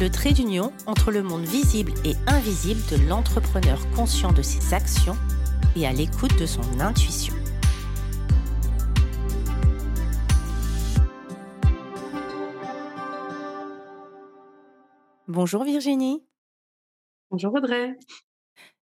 le 0.00 0.10
trait 0.10 0.32
d'union 0.32 0.72
entre 0.86 1.10
le 1.10 1.24
monde 1.24 1.44
visible 1.44 1.92
et 2.04 2.14
invisible 2.28 2.80
de 2.90 3.08
l'entrepreneur 3.08 3.80
conscient 3.96 4.32
de 4.32 4.42
ses 4.42 4.72
actions 4.72 5.16
et 5.74 5.86
à 5.86 5.92
l'écoute 5.92 6.38
de 6.38 6.46
son 6.46 6.62
intuition. 6.78 7.34
Bonjour 15.26 15.64
Virginie. 15.64 16.22
Bonjour 17.30 17.54
Audrey. 17.54 17.98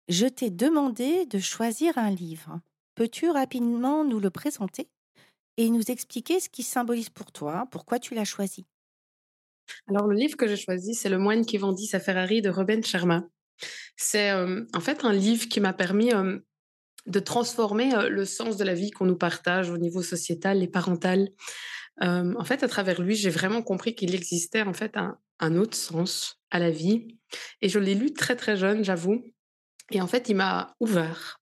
Je 0.09 0.27
t'ai 0.27 0.51
demandé 0.51 1.25
de 1.27 1.39
choisir 1.39 1.97
un 1.97 2.11
livre. 2.11 2.61
Peux-tu 2.95 3.31
rapidement 3.31 4.05
nous 4.05 4.21
le 4.21 4.31
présenter 4.31 4.89
et 5.57 5.71
nous 5.71 5.91
expliquer 5.91 6.41
ce 6.41 6.51
qui 6.51 6.63
symbolise 6.63 7.09
pour 7.09 7.33
toi, 7.33 7.67
pourquoi 7.71 7.99
tu 7.99 8.15
l'as 8.15 8.25
choisi? 8.25 8.67
Alors, 9.89 10.07
le 10.07 10.17
livre 10.17 10.37
que 10.37 10.47
j'ai 10.47 10.57
choisi, 10.57 10.95
c'est 10.95 11.09
Le 11.09 11.19
moine 11.19 11.45
qui 11.45 11.59
vendit 11.59 11.87
sa 11.87 12.01
Ferrari 12.01 12.43
de 12.43 12.51
Ruben 12.51 12.85
Sharma. 12.85 13.25
C'est 13.97 14.33
en 14.33 14.81
fait 14.81 15.05
un 15.05 15.13
livre 15.13 15.49
qui 15.49 15.61
m'a 15.61 15.73
permis 15.73 16.11
de 17.07 17.21
transformer 17.21 17.91
le 18.11 18.25
sens 18.25 18.57
de 18.57 18.65
la 18.65 18.75
vie 18.75 18.91
qu'on 18.91 19.07
nous 19.07 19.17
partage 19.17 19.71
au 19.71 19.79
niveau 19.79 20.03
sociétal 20.03 20.63
et 20.63 20.69
parental. 20.69 21.31
en 22.01 22.45
fait, 22.45 22.63
à 22.63 22.69
travers 22.69 23.01
lui, 23.01 23.17
j'ai 23.17 23.31
vraiment 23.31 23.63
compris 23.63 23.95
qu'il 23.95 24.15
existait 24.15 24.63
en 24.63 24.75
fait 24.75 24.97
un, 25.41 25.57
autre 25.57 25.77
sens 25.77 26.41
à 26.51 26.59
la 26.59 26.71
vie. 26.71 27.19
Et 27.63 27.69
je 27.69 27.79
l'ai 27.79 27.95
lu 27.95 28.13
très 28.13 28.37
très 28.37 28.57
jeune, 28.57 28.85
j'avoue. 28.85 29.25
Et 29.91 30.01
en 30.01 30.07
fait, 30.07 30.29
il 30.29 30.37
m'a 30.37 30.75
ouvert 30.81 31.41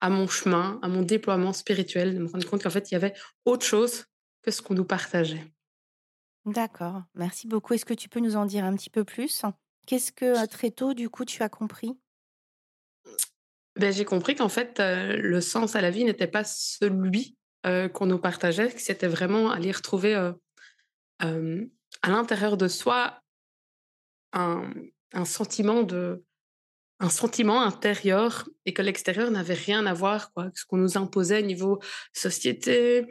à 0.00 0.10
mon 0.10 0.26
chemin, 0.26 0.78
à 0.82 0.88
mon 0.88 1.02
déploiement 1.02 1.52
spirituel, 1.52 2.14
de 2.14 2.18
me 2.18 2.28
rendre 2.28 2.46
compte 2.48 2.62
qu'en 2.62 2.70
fait, 2.70 2.90
il 2.90 2.94
y 2.94 2.96
avait 2.96 3.14
autre 3.44 3.64
chose 3.64 4.04
que 4.42 4.50
ce 4.50 4.60
qu'on 4.60 4.74
nous 4.74 4.84
partageait. 4.84 5.53
D'accord, 6.46 7.02
merci 7.14 7.46
beaucoup. 7.46 7.72
Est-ce 7.74 7.86
que 7.86 7.94
tu 7.94 8.08
peux 8.08 8.20
nous 8.20 8.36
en 8.36 8.44
dire 8.44 8.64
un 8.64 8.74
petit 8.74 8.90
peu 8.90 9.04
plus? 9.04 9.42
Qu'est-ce 9.86 10.12
que, 10.12 10.46
très 10.46 10.70
tôt, 10.70 10.94
du 10.94 11.08
coup, 11.08 11.24
tu 11.24 11.42
as 11.42 11.48
compris? 11.48 11.98
Ben, 13.76 13.92
j'ai 13.92 14.04
compris 14.04 14.34
qu'en 14.34 14.48
fait, 14.48 14.78
le 14.78 15.40
sens 15.40 15.74
à 15.74 15.80
la 15.80 15.90
vie 15.90 16.04
n'était 16.04 16.26
pas 16.26 16.44
celui, 16.44 17.36
qu'on 17.64 18.06
nous 18.06 18.18
partageait, 18.18 18.70
que 18.72 18.80
c'était 18.80 19.08
vraiment 19.08 19.50
aller 19.50 19.72
retrouver, 19.72 20.14
à 21.18 22.08
l'intérieur 22.08 22.56
de 22.56 22.68
soi 22.68 23.22
un 24.32 25.24
sentiment 25.24 25.82
de 25.82 26.24
un 27.00 27.08
sentiment 27.10 27.62
intérieur 27.62 28.48
et 28.66 28.72
que 28.72 28.80
l'extérieur 28.80 29.30
n'avait 29.30 29.54
rien 29.54 29.84
à 29.84 29.92
voir, 29.92 30.32
quoi, 30.32 30.50
ce 30.54 30.64
qu'on 30.64 30.76
nous 30.76 30.96
imposait 30.96 31.42
au 31.42 31.46
niveau 31.46 31.80
société, 32.12 33.06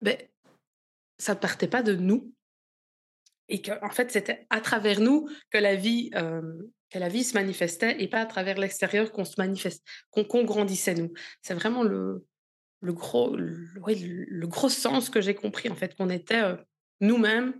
beh 0.00 0.31
ça 1.22 1.36
partait 1.36 1.68
pas 1.68 1.82
de 1.82 1.94
nous 1.94 2.32
et 3.48 3.62
que 3.62 3.72
en 3.84 3.90
fait 3.90 4.10
c'était 4.10 4.46
à 4.50 4.60
travers 4.60 5.00
nous 5.00 5.28
que 5.50 5.58
la 5.58 5.76
vie 5.76 6.10
que 6.10 6.98
la 6.98 7.08
vie 7.08 7.24
se 7.24 7.34
manifestait 7.34 8.02
et 8.02 8.08
pas 8.08 8.20
à 8.20 8.26
travers 8.26 8.58
l'extérieur 8.58 9.12
qu'on 9.12 9.24
se 9.24 9.34
manifeste 9.38 9.82
qu'on 10.10 10.44
grandissait 10.44 10.94
nous. 10.94 11.12
C'est 11.40 11.54
vraiment 11.54 11.84
le 11.84 12.26
le 12.80 12.92
gros 12.92 13.36
le, 13.36 14.46
gros 14.46 14.68
sens 14.68 15.10
que 15.10 15.20
j'ai 15.20 15.34
compris 15.34 15.68
en 15.68 15.76
fait 15.76 15.94
qu'on 15.94 16.10
était 16.10 16.42
nous-mêmes 17.00 17.54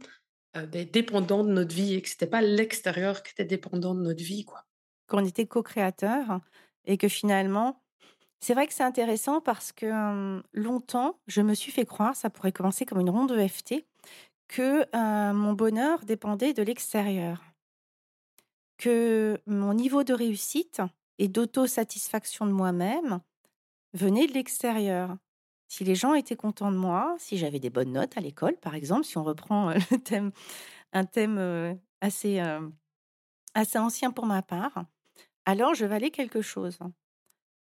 ben, 0.55 0.91
dépendants 0.91 1.45
de 1.45 1.53
notre 1.53 1.75
vie 1.75 1.95
et 1.95 2.03
que 2.03 2.09
c'était 2.09 2.27
pas 2.27 2.43
l'extérieur 2.43 3.23
qui 3.23 3.31
était 3.31 3.45
dépendant 3.45 3.95
de 3.95 4.03
notre 4.03 4.25
vie 4.25 4.45
quoi. 4.45 4.65
Qu'on 5.07 5.25
était 5.25 5.47
co-créateurs 5.47 6.41
et 6.85 6.97
que 6.97 7.09
finalement 7.09 7.82
c'est 8.43 8.55
vrai 8.55 8.67
que 8.67 8.75
c'est 8.75 8.83
intéressant 8.83 9.41
parce 9.41 9.71
que 9.71 10.43
longtemps, 10.53 11.17
je 11.29 11.43
me 11.43 11.55
suis 11.55 11.71
fait 11.71 11.87
croire, 11.87 12.17
ça 12.17 12.29
pourrait 12.29 12.51
commencer 12.51 12.85
comme 12.85 12.99
une 12.99 13.09
ronde 13.09 13.31
EFT, 13.31 13.87
que 14.49 14.85
mon 15.33 15.53
bonheur 15.53 16.05
dépendait 16.05 16.53
de 16.53 16.63
l'extérieur, 16.65 17.41
que 18.79 19.41
mon 19.47 19.75
niveau 19.75 20.03
de 20.03 20.13
réussite 20.13 20.83
et 21.19 21.29
d'autosatisfaction 21.29 22.45
de 22.47 22.51
moi-même 22.51 23.21
venait 23.95 24.27
de 24.27 24.33
l'extérieur. 24.33 25.17
Si 25.69 25.85
les 25.85 25.95
gens 25.95 26.15
étaient 26.15 26.35
contents 26.35 26.73
de 26.73 26.77
moi, 26.77 27.15
si 27.19 27.39
j'avais 27.39 27.61
des 27.61 27.71
bonnes 27.71 27.93
notes 27.93 28.19
à 28.19 28.21
l'école, 28.21 28.57
par 28.57 28.75
exemple, 28.75 29.05
si 29.05 29.17
on 29.19 29.25
reprend 29.25 29.71
le 29.71 29.99
thème, 29.99 30.33
un 30.93 31.05
thème 31.05 31.79
assez, 32.01 32.43
assez 33.55 33.79
ancien 33.79 34.11
pour 34.11 34.27
ma 34.27 34.43
part, 34.43 34.85
alors 35.47 35.75
je 35.75 35.87
valais 35.87 36.11
quelque 36.11 36.43
chose. 36.43 36.81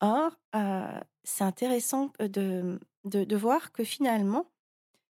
Or, 0.06 0.32
c'est 1.24 1.44
intéressant, 1.44 2.12
de 2.20 2.80
de 3.06 3.36
voir 3.36 3.72
que 3.72 3.84
finalement, 3.84 4.46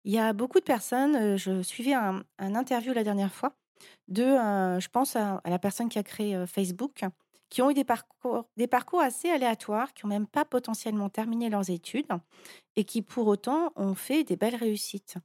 il 0.04 0.12
y 0.12 0.18
a 0.18 0.32
beaucoup 0.32 0.58
de 0.60 0.64
personnes, 0.64 1.36
je 1.36 1.62
suivais 1.62 1.94
un 1.94 2.24
interview 2.38 2.92
la 2.92 3.04
dernière 3.04 3.32
fois 3.32 3.54
de, 4.08 4.22
je 4.24 4.88
pense 4.88 5.16
à 5.16 5.40
la 5.44 5.58
personne 5.58 5.88
qui 5.88 5.98
a 5.98 6.02
créé, 6.02 6.46
Facebook, 6.46 7.04
qui 7.48 7.62
ont 7.62 7.70
eu 7.70 7.74
des 7.74 7.84
parcours 7.84 8.44
des 8.56 8.66
parcours 8.66 9.00
assez 9.00 9.30
aléatoires, 9.30 9.94
qui 9.94 10.04
ont 10.04 10.08
même 10.08 10.26
pas 10.26 10.44
potentiellement 10.44 11.08
terminé 11.08 11.48
leurs 11.48 11.70
études 11.70 12.08
et 12.76 12.84
qui 12.84 13.02
pour 13.02 13.26
autant 13.26 13.72
ont 13.76 13.94
fait 13.94 14.24
des 14.24 14.36
belles 14.36 14.56
réussites. 14.56 15.16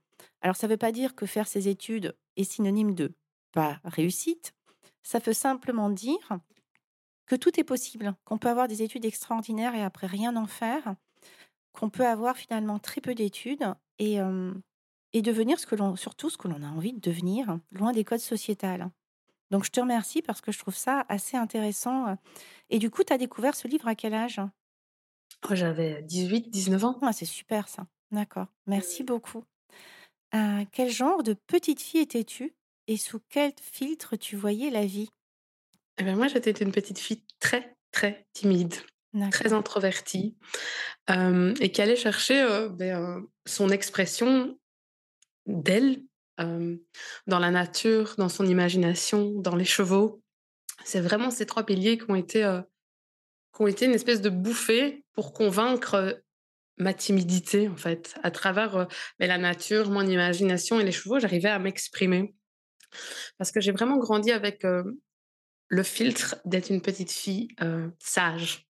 Alors 0.41 0.55
ça 0.55 0.67
ne 0.67 0.71
veut 0.71 0.77
pas 0.77 0.91
dire 0.91 1.15
que 1.15 1.25
faire 1.25 1.47
ses 1.47 1.67
études 1.67 2.15
est 2.37 2.43
synonyme 2.43 2.95
de 2.95 3.13
pas 3.51 3.79
réussite, 3.83 4.53
ça 5.03 5.19
veut 5.19 5.33
simplement 5.33 5.89
dire 5.89 6.39
que 7.25 7.35
tout 7.35 7.59
est 7.59 7.63
possible, 7.63 8.15
qu'on 8.25 8.37
peut 8.37 8.49
avoir 8.49 8.67
des 8.67 8.81
études 8.81 9.05
extraordinaires 9.05 9.75
et 9.75 9.83
après 9.83 10.07
rien 10.07 10.35
en 10.35 10.47
faire, 10.47 10.95
qu'on 11.73 11.89
peut 11.89 12.07
avoir 12.07 12.37
finalement 12.37 12.79
très 12.79 13.01
peu 13.01 13.15
d'études 13.15 13.73
et, 13.99 14.19
et 15.13 15.21
devenir 15.21 15.59
ce 15.59 15.67
que 15.67 15.75
l'on, 15.75 15.95
surtout 15.95 16.29
ce 16.29 16.37
que 16.37 16.47
l'on 16.47 16.63
a 16.63 16.67
envie 16.69 16.93
de 16.93 16.99
devenir, 16.99 17.59
loin 17.71 17.91
des 17.91 18.03
codes 18.03 18.19
sociétals. 18.19 18.89
Donc 19.51 19.65
je 19.65 19.71
te 19.71 19.79
remercie 19.79 20.21
parce 20.21 20.41
que 20.41 20.51
je 20.51 20.59
trouve 20.59 20.75
ça 20.75 21.05
assez 21.09 21.37
intéressant. 21.37 22.17
Et 22.69 22.79
du 22.79 22.89
coup, 22.89 23.03
tu 23.03 23.13
as 23.13 23.17
découvert 23.19 23.55
ce 23.55 23.67
livre 23.67 23.87
à 23.87 23.95
quel 23.95 24.13
âge? 24.13 24.41
Oh, 25.49 25.55
J'avais 25.55 26.01
18, 26.03 26.49
19 26.49 26.83
ans. 26.85 26.97
Ah, 27.01 27.13
c'est 27.13 27.25
super 27.25 27.67
ça. 27.67 27.85
D'accord. 28.11 28.47
Merci 28.67 29.03
beaucoup. 29.03 29.43
quel 30.71 30.89
genre 30.89 31.23
de 31.23 31.33
petite 31.33 31.81
fille 31.81 32.01
étais-tu 32.01 32.55
et 32.87 32.97
sous 32.97 33.19
quel 33.29 33.53
filtre 33.61 34.15
tu 34.15 34.35
voyais 34.35 34.69
la 34.69 34.85
vie? 34.85 35.09
Eh 35.97 36.03
ben 36.03 36.15
moi, 36.15 36.27
j'étais 36.27 36.51
une 36.51 36.71
petite 36.71 36.99
fille 36.99 37.23
très, 37.39 37.75
très 37.91 38.25
timide, 38.33 38.75
très 39.31 39.53
introvertie, 39.53 40.35
et 41.07 41.71
qui 41.71 41.81
allait 41.81 41.95
chercher 41.95 42.67
ben, 42.71 43.23
son 43.45 43.69
expression 43.69 44.57
d'elle 45.45 46.01
dans 46.37 47.39
la 47.39 47.51
nature, 47.51 48.15
dans 48.17 48.29
son 48.29 48.45
imagination, 48.45 49.31
dans 49.35 49.55
les 49.55 49.65
chevaux. 49.65 50.23
C'est 50.83 51.01
vraiment 51.01 51.29
ces 51.29 51.45
trois 51.45 51.63
piliers 51.63 51.97
qui 51.97 52.09
ont 52.09 52.15
été, 52.15 52.41
qui 53.55 53.61
ont 53.61 53.67
été 53.67 53.85
une 53.85 53.93
espèce 53.93 54.21
de 54.21 54.29
bouffée 54.29 55.05
pour 55.13 55.33
convaincre 55.33 56.23
ma 56.77 56.95
timidité, 56.95 57.69
en 57.69 57.77
fait. 57.77 58.15
À 58.23 58.31
travers 58.31 58.87
ben, 59.19 59.27
la 59.27 59.37
nature, 59.37 59.91
mon 59.91 60.07
imagination 60.07 60.79
et 60.79 60.83
les 60.83 60.91
chevaux, 60.91 61.19
j'arrivais 61.19 61.49
à 61.49 61.59
m'exprimer. 61.59 62.33
Parce 63.37 63.51
que 63.51 63.61
j'ai 63.61 63.71
vraiment 63.71 63.97
grandi 63.97 64.31
avec 64.31 64.65
le 65.73 65.83
filtre 65.83 66.35
d'être 66.45 66.69
une 66.69 66.81
petite 66.81 67.11
fille 67.11 67.47
sage, 67.99 68.67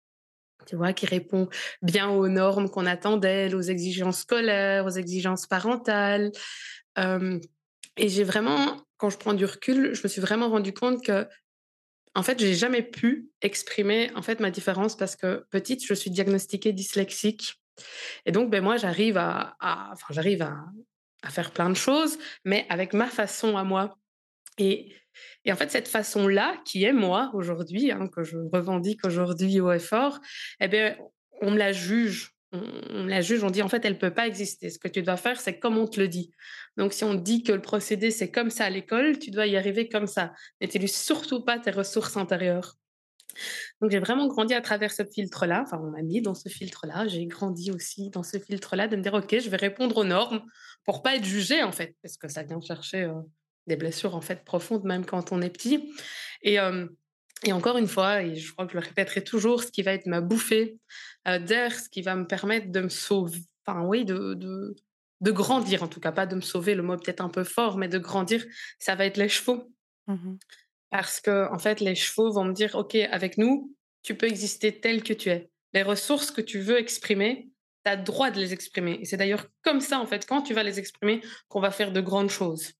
tu 0.66 0.76
vois, 0.76 0.92
qui 0.92 1.06
répond 1.06 1.48
bien 1.82 2.10
aux 2.10 2.28
normes 2.28 2.68
qu'on 2.68 2.86
attend 2.86 3.16
d'elle, 3.16 3.56
aux 3.56 3.62
exigences 3.62 4.20
scolaires, 4.20 4.84
aux 4.84 4.90
exigences 4.90 5.46
parentales. 5.46 6.30
et 6.98 8.08
j'ai 8.08 8.24
vraiment, 8.24 8.76
quand 8.98 9.10
je 9.10 9.16
prends 9.16 9.34
du 9.34 9.46
recul, 9.46 9.94
je 9.94 10.02
me 10.02 10.08
suis 10.08 10.20
vraiment 10.20 10.50
rendu 10.50 10.74
compte 10.74 11.02
que, 11.04 11.26
en 12.14 12.22
fait, 12.22 12.38
j'ai 12.38 12.54
jamais 12.54 12.82
pu 12.82 13.30
exprimer 13.40 14.10
en 14.14 14.22
fait 14.22 14.40
ma 14.40 14.50
différence 14.50 14.96
parce 14.96 15.16
que 15.16 15.46
petite, 15.50 15.84
je 15.86 15.94
suis 15.94 16.10
diagnostiquée 16.10 16.72
dyslexique. 16.72 17.60
Et 18.26 18.32
donc, 18.32 18.50
ben 18.50 18.62
moi, 18.62 18.76
j'arrive 18.76 19.16
à, 19.16 19.56
enfin, 19.60 20.08
j'arrive 20.10 20.42
à 20.42 21.30
faire 21.30 21.50
plein 21.52 21.70
de 21.70 21.76
choses, 21.76 22.18
mais 22.44 22.66
avec 22.68 22.92
ma 22.92 23.06
façon 23.06 23.56
à 23.56 23.64
moi. 23.64 23.96
Et 24.60 25.52
en 25.52 25.56
fait, 25.56 25.70
cette 25.70 25.88
façon-là, 25.88 26.60
qui 26.64 26.84
est 26.84 26.92
moi 26.92 27.30
aujourd'hui, 27.34 27.90
hein, 27.90 28.08
que 28.08 28.22
je 28.22 28.38
revendique 28.52 29.04
aujourd'hui 29.04 29.60
au 29.60 29.72
effort, 29.72 30.20
eh 30.60 30.68
bien, 30.68 30.96
on 31.40 31.50
me 31.50 31.58
la 31.58 31.72
juge 31.72 32.34
on, 32.52 33.06
la 33.06 33.20
juge, 33.20 33.44
on 33.44 33.50
dit 33.50 33.62
en 33.62 33.68
fait, 33.68 33.84
elle 33.84 33.98
peut 33.98 34.12
pas 34.12 34.26
exister. 34.26 34.70
Ce 34.70 34.78
que 34.78 34.88
tu 34.88 35.02
dois 35.02 35.16
faire, 35.16 35.40
c'est 35.40 35.58
comme 35.58 35.78
on 35.78 35.86
te 35.86 36.00
le 36.00 36.08
dit. 36.08 36.30
Donc, 36.76 36.92
si 36.92 37.04
on 37.04 37.14
dit 37.14 37.42
que 37.42 37.52
le 37.52 37.62
procédé, 37.62 38.10
c'est 38.10 38.30
comme 38.30 38.50
ça 38.50 38.64
à 38.64 38.70
l'école, 38.70 39.18
tu 39.18 39.30
dois 39.30 39.46
y 39.46 39.56
arriver 39.56 39.88
comme 39.88 40.06
ça. 40.06 40.32
N'utilise 40.60 40.94
surtout 40.94 41.44
pas 41.44 41.58
tes 41.58 41.70
ressources 41.70 42.16
intérieures. 42.16 42.76
Donc, 43.80 43.92
j'ai 43.92 44.00
vraiment 44.00 44.26
grandi 44.26 44.54
à 44.54 44.60
travers 44.60 44.90
ce 44.90 45.04
filtre-là. 45.04 45.62
Enfin, 45.62 45.78
on 45.80 45.90
m'a 45.90 46.02
mis 46.02 46.20
dans 46.20 46.34
ce 46.34 46.48
filtre-là. 46.48 47.06
J'ai 47.06 47.26
grandi 47.26 47.70
aussi 47.70 48.10
dans 48.10 48.24
ce 48.24 48.38
filtre-là 48.38 48.88
de 48.88 48.96
me 48.96 49.02
dire, 49.02 49.14
OK, 49.14 49.38
je 49.38 49.48
vais 49.48 49.56
répondre 49.56 49.96
aux 49.98 50.04
normes 50.04 50.42
pour 50.84 51.02
pas 51.02 51.14
être 51.16 51.24
jugée, 51.24 51.62
en 51.62 51.72
fait, 51.72 51.94
parce 52.02 52.16
que 52.16 52.28
ça 52.28 52.42
vient 52.42 52.60
chercher 52.60 53.04
euh, 53.04 53.14
des 53.66 53.76
blessures, 53.76 54.14
en 54.14 54.20
fait, 54.20 54.44
profondes, 54.44 54.84
même 54.84 55.04
quand 55.04 55.32
on 55.32 55.42
est 55.42 55.50
petit. 55.50 55.92
Et, 56.42 56.58
euh, 56.58 56.86
et 57.44 57.52
encore 57.52 57.78
une 57.78 57.88
fois, 57.88 58.22
et 58.22 58.36
je 58.36 58.52
crois 58.52 58.66
que 58.66 58.72
je 58.72 58.78
le 58.78 58.84
répéterai 58.84 59.24
toujours, 59.24 59.62
ce 59.62 59.70
qui 59.70 59.82
va 59.82 59.92
être 59.92 60.06
ma 60.06 60.20
bouffée 60.20 60.78
euh, 61.26 61.38
d'air, 61.38 61.78
ce 61.78 61.88
qui 61.88 62.02
va 62.02 62.14
me 62.14 62.26
permettre 62.26 62.70
de 62.70 62.80
me 62.80 62.88
sauver, 62.88 63.40
enfin 63.64 63.82
oui, 63.86 64.04
de, 64.04 64.34
de, 64.34 64.76
de, 65.20 65.30
grandir 65.30 65.82
en 65.82 65.88
tout 65.88 66.00
cas, 66.00 66.12
pas 66.12 66.26
de 66.26 66.36
me 66.36 66.40
sauver, 66.42 66.74
le 66.74 66.82
mot 66.82 66.96
peut-être 66.96 67.22
un 67.22 67.30
peu 67.30 67.44
fort, 67.44 67.78
mais 67.78 67.88
de 67.88 67.98
grandir, 67.98 68.44
ça 68.78 68.94
va 68.94 69.06
être 69.06 69.16
les 69.16 69.28
chevaux. 69.28 69.72
Mmh 70.06 70.36
Parce 70.90 71.20
que 71.20 71.50
en 71.50 71.58
fait, 71.58 71.80
les 71.80 71.94
chevaux 71.94 72.30
vont 72.30 72.44
me 72.44 72.52
dire, 72.52 72.74
OK, 72.74 72.94
avec 72.94 73.38
nous, 73.38 73.74
tu 74.02 74.14
peux 74.14 74.26
exister 74.26 74.78
tel 74.78 75.02
que 75.02 75.12
tu 75.12 75.30
es. 75.30 75.50
Les 75.72 75.82
ressources 75.82 76.30
que 76.30 76.40
tu 76.40 76.60
veux 76.60 76.78
exprimer, 76.78 77.50
tu 77.84 77.90
as 77.90 77.96
le 77.96 78.02
droit 78.02 78.30
de 78.30 78.38
les 78.38 78.52
exprimer. 78.52 78.98
Et 79.00 79.04
c'est 79.06 79.16
d'ailleurs 79.16 79.46
comme 79.62 79.80
ça, 79.80 79.98
en 80.00 80.06
fait, 80.06 80.26
quand 80.26 80.42
tu 80.42 80.52
vas 80.52 80.62
les 80.62 80.78
exprimer, 80.78 81.22
qu'on 81.48 81.60
va 81.60 81.70
faire 81.70 81.92
de 81.92 82.00
grandes 82.00 82.30
choses. 82.30 82.72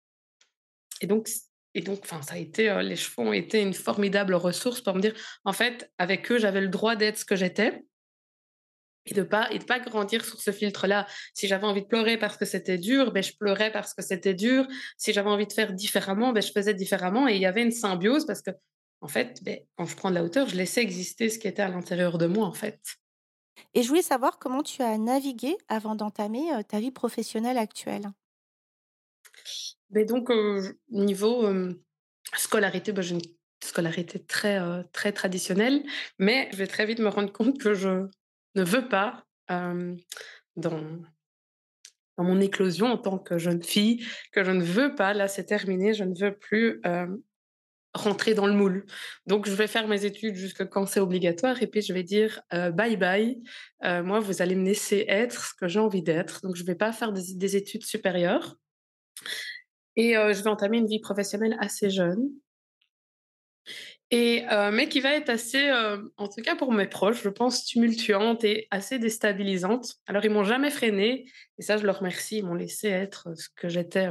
Et 1.01 1.07
donc, 1.07 1.29
et 1.75 1.83
donc, 1.83 2.05
ça 2.07 2.35
a 2.35 2.37
été, 2.37 2.83
les 2.83 2.97
chevaux 2.97 3.23
ont 3.23 3.33
été 3.33 3.61
une 3.61 3.75
formidable 3.75 4.35
ressource 4.35 4.81
pour 4.81 4.95
me 4.95 5.01
dire, 5.01 5.15
en 5.45 5.53
fait, 5.53 5.93
avec 5.99 6.31
eux, 6.33 6.39
j'avais 6.39 6.61
le 6.61 6.69
droit 6.69 6.97
d'être 6.97 7.19
ce 7.19 7.25
que 7.25 7.37
j'étais 7.37 7.85
et 9.07 9.15
de 9.15 9.23
pas 9.23 9.49
pas 9.67 9.79
grandir 9.81 10.25
sur 10.25 10.41
ce 10.41 10.51
filtre-là. 10.51 11.07
Si 11.35 11.49
j'avais 11.49 11.67
envie 11.67 11.83
de 11.83 11.87
pleurer 11.87 12.19
parce 12.19 12.37
que 12.37 12.45
c'était 12.45 12.79
dur, 12.79 13.13
ben 13.13 13.23
je 13.23 13.33
pleurais 13.39 13.73
parce 13.73 13.95
que 13.95 14.03
c'était 14.03 14.35
dur. 14.35 14.67
Si 14.97 15.13
j'avais 15.13 15.31
envie 15.31 15.47
de 15.47 15.53
faire 15.53 15.73
différemment, 15.73 16.33
ben 16.33 16.43
je 16.43 16.53
faisais 16.53 16.75
différemment. 16.75 17.29
Et 17.29 17.37
il 17.37 17.41
y 17.41 17.47
avait 17.47 17.63
une 17.63 17.73
symbiose 17.73 18.27
parce 18.27 18.43
que, 18.43 18.51
en 19.01 19.09
fait, 19.09 19.43
ben, 19.43 19.59
quand 19.77 19.87
je 19.87 19.97
prends 19.97 20.11
de 20.11 20.17
la 20.17 20.25
hauteur, 20.25 20.49
je 20.49 20.57
laissais 20.57 20.83
exister 20.83 21.29
ce 21.29 21.39
qui 21.39 21.49
était 21.49 21.63
à 21.63 21.69
l'intérieur 21.69 22.19
de 22.19 22.27
moi, 22.27 22.47
en 22.47 22.53
fait. 22.53 22.79
Et 23.75 23.83
je 23.83 23.89
voulais 23.89 24.03
savoir 24.03 24.39
comment 24.39 24.63
tu 24.63 24.83
as 24.83 24.99
navigué 24.99 25.57
avant 25.69 25.95
d'entamer 25.95 26.51
ta 26.69 26.81
vie 26.81 26.91
professionnelle 26.91 27.59
actuelle? 27.59 28.11
Mais 29.91 30.05
donc, 30.05 30.31
niveau 30.91 31.49
scolarité, 32.37 32.93
bah, 32.93 33.03
j'ai 33.03 33.15
une 33.15 33.23
scolarité 33.63 34.25
très, 34.25 34.61
très 34.93 35.13
traditionnelle, 35.13 35.83
mais 36.19 36.49
je 36.53 36.57
vais 36.57 36.67
très 36.67 36.87
vite 36.87 37.01
me 37.01 37.09
rendre 37.09 37.33
compte 37.33 37.59
que 37.59 37.75
je 37.75 38.07
ne 38.55 38.63
veux 38.63 38.89
pas, 38.89 39.27
dans, 39.49 39.75
dans 40.57 42.25
mon 42.25 42.41
éclosion 42.41 42.87
en 42.87 42.99
tant 42.99 43.19
que 43.19 43.39
jeune 43.39 43.63
fille, 43.63 44.07
que 44.33 44.45
je 44.45 44.51
ne 44.51 44.63
veux 44.63 44.95
pas, 44.95 45.13
là 45.13 45.27
c'est 45.29 45.45
terminé, 45.45 45.95
je 45.95 46.05
ne 46.05 46.15
veux 46.19 46.37
plus 46.37 46.81
rentrer 47.95 48.35
dans 48.35 48.47
le 48.47 48.53
moule. 48.53 48.87
Donc, 49.27 49.49
je 49.49 49.55
vais 49.55 49.67
faire 49.67 49.89
mes 49.89 50.05
études 50.05 50.37
jusque 50.37 50.69
quand 50.69 50.87
c'est 50.87 51.01
obligatoire 51.01 51.61
et 51.63 51.67
puis 51.67 51.83
je 51.83 51.93
vais 51.93 52.05
dire 52.05 52.41
bye 52.51 52.97
bye. 52.97 53.43
moi, 53.83 54.21
vous 54.21 54.43
allez 54.43 54.55
me 54.55 54.65
laisser 54.65 55.05
être 55.09 55.47
ce 55.47 55.55
que 55.55 55.69
j'ai 55.69 55.81
envie 55.81 56.03
d'être. 56.03 56.41
Donc, 56.43 56.57
je 56.57 56.63
ne 56.63 56.67
vais 56.67 56.75
pas 56.75 56.93
faire 56.93 57.13
des 57.13 57.57
études 57.57 57.85
supérieures. 57.85 58.57
Et 60.01 60.15
je 60.15 60.43
vais 60.43 60.49
entamer 60.49 60.79
une 60.79 60.87
vie 60.87 60.99
professionnelle 60.99 61.59
assez 61.61 61.91
jeune. 61.91 62.31
Et, 64.11 64.45
mais 64.73 64.89
qui 64.89 65.01
va 65.01 65.13
être 65.13 65.29
assez, 65.29 65.71
en 66.17 66.27
tout 66.27 66.41
cas 66.41 66.57
pour 66.57 66.73
mes 66.73 66.87
proches, 66.87 67.23
je 67.23 67.29
pense, 67.29 67.67
tumultuante 67.67 68.43
et 68.43 68.67
assez 68.71 68.99
déstabilisante. 68.99 69.97
Alors, 70.07 70.25
ils 70.25 70.31
m'ont 70.31 70.43
jamais 70.43 70.71
freinée, 70.71 71.27
et 71.59 71.63
ça, 71.63 71.77
je 71.77 71.85
leur 71.85 71.99
remercie. 71.99 72.39
Ils 72.39 72.47
m'ont 72.47 72.55
laissé 72.55 72.89
être 72.89 73.29
ce 73.37 73.49
que 73.55 73.69
j'étais 73.69 74.09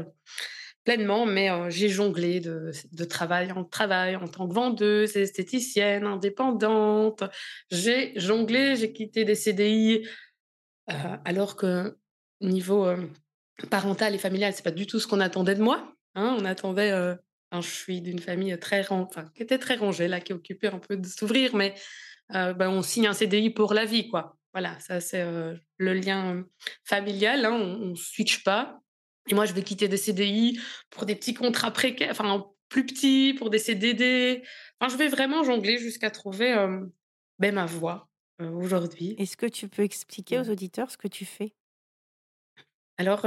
pleinement, 0.83 1.25
mais 1.25 1.49
j'ai 1.71 1.89
jonglé 1.89 2.39
de, 2.39 2.71
de, 2.91 3.03
travail 3.03 3.51
en 3.51 3.63
travail 3.63 4.15
en 4.15 4.27
tant 4.27 4.47
que 4.47 4.53
vendeuse, 4.53 5.17
esthéticienne, 5.17 6.05
indépendante. 6.05 7.23
J'ai 7.71 8.13
jonglé, 8.15 8.75
j'ai 8.75 8.93
quitté 8.93 9.25
des 9.25 9.33
CDI, 9.33 10.07
alors 11.25 11.55
que 11.55 11.97
niveau 12.41 12.85
parentale 13.67 14.15
et 14.15 14.17
familiale, 14.17 14.53
c'est 14.53 14.63
pas 14.63 14.71
du 14.71 14.87
tout 14.87 14.99
ce 14.99 15.07
qu'on 15.07 15.19
attendait 15.19 15.55
de 15.55 15.63
moi. 15.63 15.93
Hein. 16.15 16.35
on 16.39 16.45
attendait. 16.45 16.91
Euh, 16.91 17.15
je 17.53 17.61
suis 17.61 18.01
d'une 18.01 18.19
famille 18.19 18.57
très 18.59 18.85
enfin, 18.91 19.25
qui 19.35 19.41
était 19.41 19.57
très 19.57 19.75
rangée, 19.75 20.07
là, 20.07 20.19
qui 20.21 20.33
occupait 20.33 20.67
un 20.67 20.79
peu 20.79 20.97
de 20.97 21.07
s'ouvrir, 21.07 21.55
mais 21.55 21.73
euh, 22.35 22.53
ben, 22.53 22.69
on 22.69 22.81
signe 22.81 23.07
un 23.07 23.13
CDI 23.13 23.49
pour 23.49 23.73
la 23.73 23.85
vie, 23.85 24.07
quoi. 24.07 24.37
Voilà, 24.53 24.79
ça 24.79 24.99
c'est 24.99 25.21
euh, 25.21 25.55
le 25.77 25.93
lien 25.93 26.43
familial. 26.83 27.45
Hein, 27.45 27.53
on, 27.53 27.87
ne 27.87 27.95
switch 27.95 28.43
pas. 28.43 28.79
Et 29.27 29.35
moi, 29.35 29.45
je 29.45 29.53
vais 29.53 29.63
quitter 29.63 29.87
des 29.87 29.97
CDI 29.97 30.59
pour 30.89 31.05
des 31.05 31.15
petits 31.15 31.33
contrats 31.33 31.71
précaires, 31.71 32.11
enfin 32.11 32.45
plus 32.67 32.85
petits, 32.85 33.33
pour 33.33 33.49
des 33.49 33.59
CDD. 33.59 34.43
Enfin, 34.79 34.91
je 34.91 34.97
vais 34.97 35.07
vraiment 35.07 35.43
jongler 35.43 35.77
jusqu'à 35.77 36.09
trouver 36.11 36.55
ben, 37.39 37.53
ma 37.53 37.65
voie 37.65 38.09
aujourd'hui. 38.39 39.15
Est-ce 39.17 39.37
que 39.37 39.45
tu 39.45 39.67
peux 39.67 39.83
expliquer 39.83 40.39
aux 40.39 40.49
auditeurs 40.49 40.89
ce 40.89 40.97
que 40.97 41.07
tu 41.07 41.25
fais? 41.25 41.53
Alors, 42.99 43.25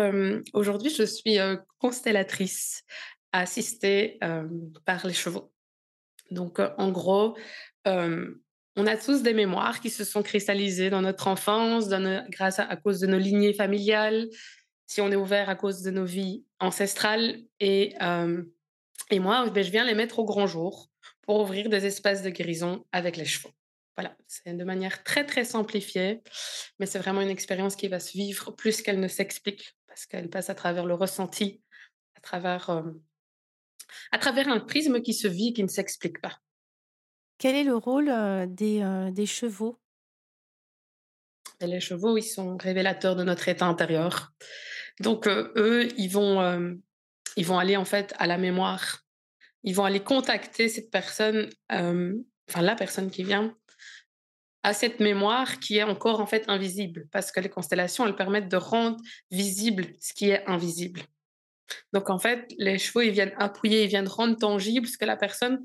aujourd'hui, 0.52 0.90
je 0.90 1.02
suis 1.02 1.38
constellatrice 1.78 2.84
assistée 3.32 4.18
par 4.84 5.06
les 5.06 5.14
chevaux. 5.14 5.50
Donc, 6.30 6.60
en 6.76 6.90
gros, 6.90 7.38
on 7.86 8.86
a 8.86 8.96
tous 8.98 9.22
des 9.22 9.32
mémoires 9.32 9.80
qui 9.80 9.88
se 9.88 10.04
sont 10.04 10.22
cristallisées 10.22 10.90
dans 10.90 11.00
notre 11.00 11.26
enfance, 11.26 11.88
grâce 12.28 12.58
à, 12.58 12.76
cause 12.76 13.00
de 13.00 13.06
nos 13.06 13.16
lignées 13.16 13.54
familiales, 13.54 14.28
si 14.86 15.00
on 15.00 15.10
est 15.10 15.16
ouvert 15.16 15.48
à 15.48 15.54
cause 15.54 15.80
de 15.80 15.90
nos 15.90 16.04
vies 16.04 16.44
ancestrales. 16.60 17.40
Et, 17.58 17.94
et 19.10 19.18
moi, 19.20 19.48
ben, 19.48 19.64
je 19.64 19.70
viens 19.70 19.86
les 19.86 19.94
mettre 19.94 20.18
au 20.18 20.26
grand 20.26 20.46
jour 20.46 20.90
pour 21.22 21.40
ouvrir 21.40 21.70
des 21.70 21.86
espaces 21.86 22.22
de 22.22 22.28
guérison 22.28 22.84
avec 22.92 23.16
les 23.16 23.24
chevaux. 23.24 23.54
Voilà, 23.96 24.16
c'est 24.26 24.56
de 24.56 24.64
manière 24.64 25.04
très 25.04 25.26
très 25.26 25.44
simplifiée, 25.44 26.22
mais 26.78 26.86
c'est 26.86 26.98
vraiment 26.98 27.20
une 27.20 27.28
expérience 27.28 27.76
qui 27.76 27.88
va 27.88 28.00
se 28.00 28.12
vivre 28.12 28.50
plus 28.52 28.80
qu'elle 28.80 29.00
ne 29.00 29.08
s'explique, 29.08 29.76
parce 29.86 30.06
qu'elle 30.06 30.30
passe 30.30 30.48
à 30.48 30.54
travers 30.54 30.86
le 30.86 30.94
ressenti, 30.94 31.62
à 32.14 32.20
travers, 32.20 32.70
à 34.10 34.18
travers 34.18 34.48
un 34.48 34.60
prisme 34.60 35.02
qui 35.02 35.12
se 35.12 35.28
vit 35.28 35.48
et 35.48 35.52
qui 35.52 35.62
ne 35.62 35.68
s'explique 35.68 36.20
pas. 36.22 36.38
Quel 37.36 37.54
est 37.54 37.64
le 37.64 37.76
rôle 37.76 38.10
des, 38.48 39.10
des 39.12 39.26
chevaux? 39.26 39.78
Les 41.60 41.80
chevaux, 41.80 42.16
ils 42.16 42.22
sont 42.22 42.56
révélateurs 42.56 43.14
de 43.14 43.24
notre 43.24 43.48
état 43.48 43.66
intérieur. 43.66 44.32
Donc 45.00 45.28
eux, 45.28 45.88
ils 45.98 46.08
vont, 46.08 46.80
ils 47.36 47.44
vont 47.46 47.58
aller 47.58 47.76
en 47.76 47.84
fait 47.84 48.14
à 48.18 48.26
la 48.26 48.38
mémoire. 48.38 49.00
Ils 49.64 49.74
vont 49.74 49.84
aller 49.84 50.02
contacter 50.02 50.68
cette 50.68 50.90
personne, 50.90 51.50
enfin 51.68 52.62
la 52.62 52.74
personne 52.74 53.10
qui 53.10 53.22
vient, 53.22 53.56
à 54.62 54.74
cette 54.74 55.00
mémoire 55.00 55.58
qui 55.58 55.78
est 55.78 55.82
encore 55.82 56.20
en 56.20 56.26
fait 56.26 56.44
invisible, 56.48 57.08
parce 57.10 57.32
que 57.32 57.40
les 57.40 57.48
constellations, 57.48 58.06
elles 58.06 58.16
permettent 58.16 58.48
de 58.48 58.56
rendre 58.56 58.96
visible 59.30 59.86
ce 60.00 60.12
qui 60.14 60.30
est 60.30 60.46
invisible. 60.46 61.02
Donc 61.92 62.10
en 62.10 62.18
fait, 62.18 62.52
les 62.58 62.78
chevaux, 62.78 63.00
ils 63.00 63.10
viennent 63.10 63.34
appuyer, 63.38 63.84
ils 63.84 63.88
viennent 63.88 64.08
rendre 64.08 64.36
tangible 64.36 64.86
ce 64.86 64.98
que 64.98 65.04
la 65.04 65.16
personne 65.16 65.62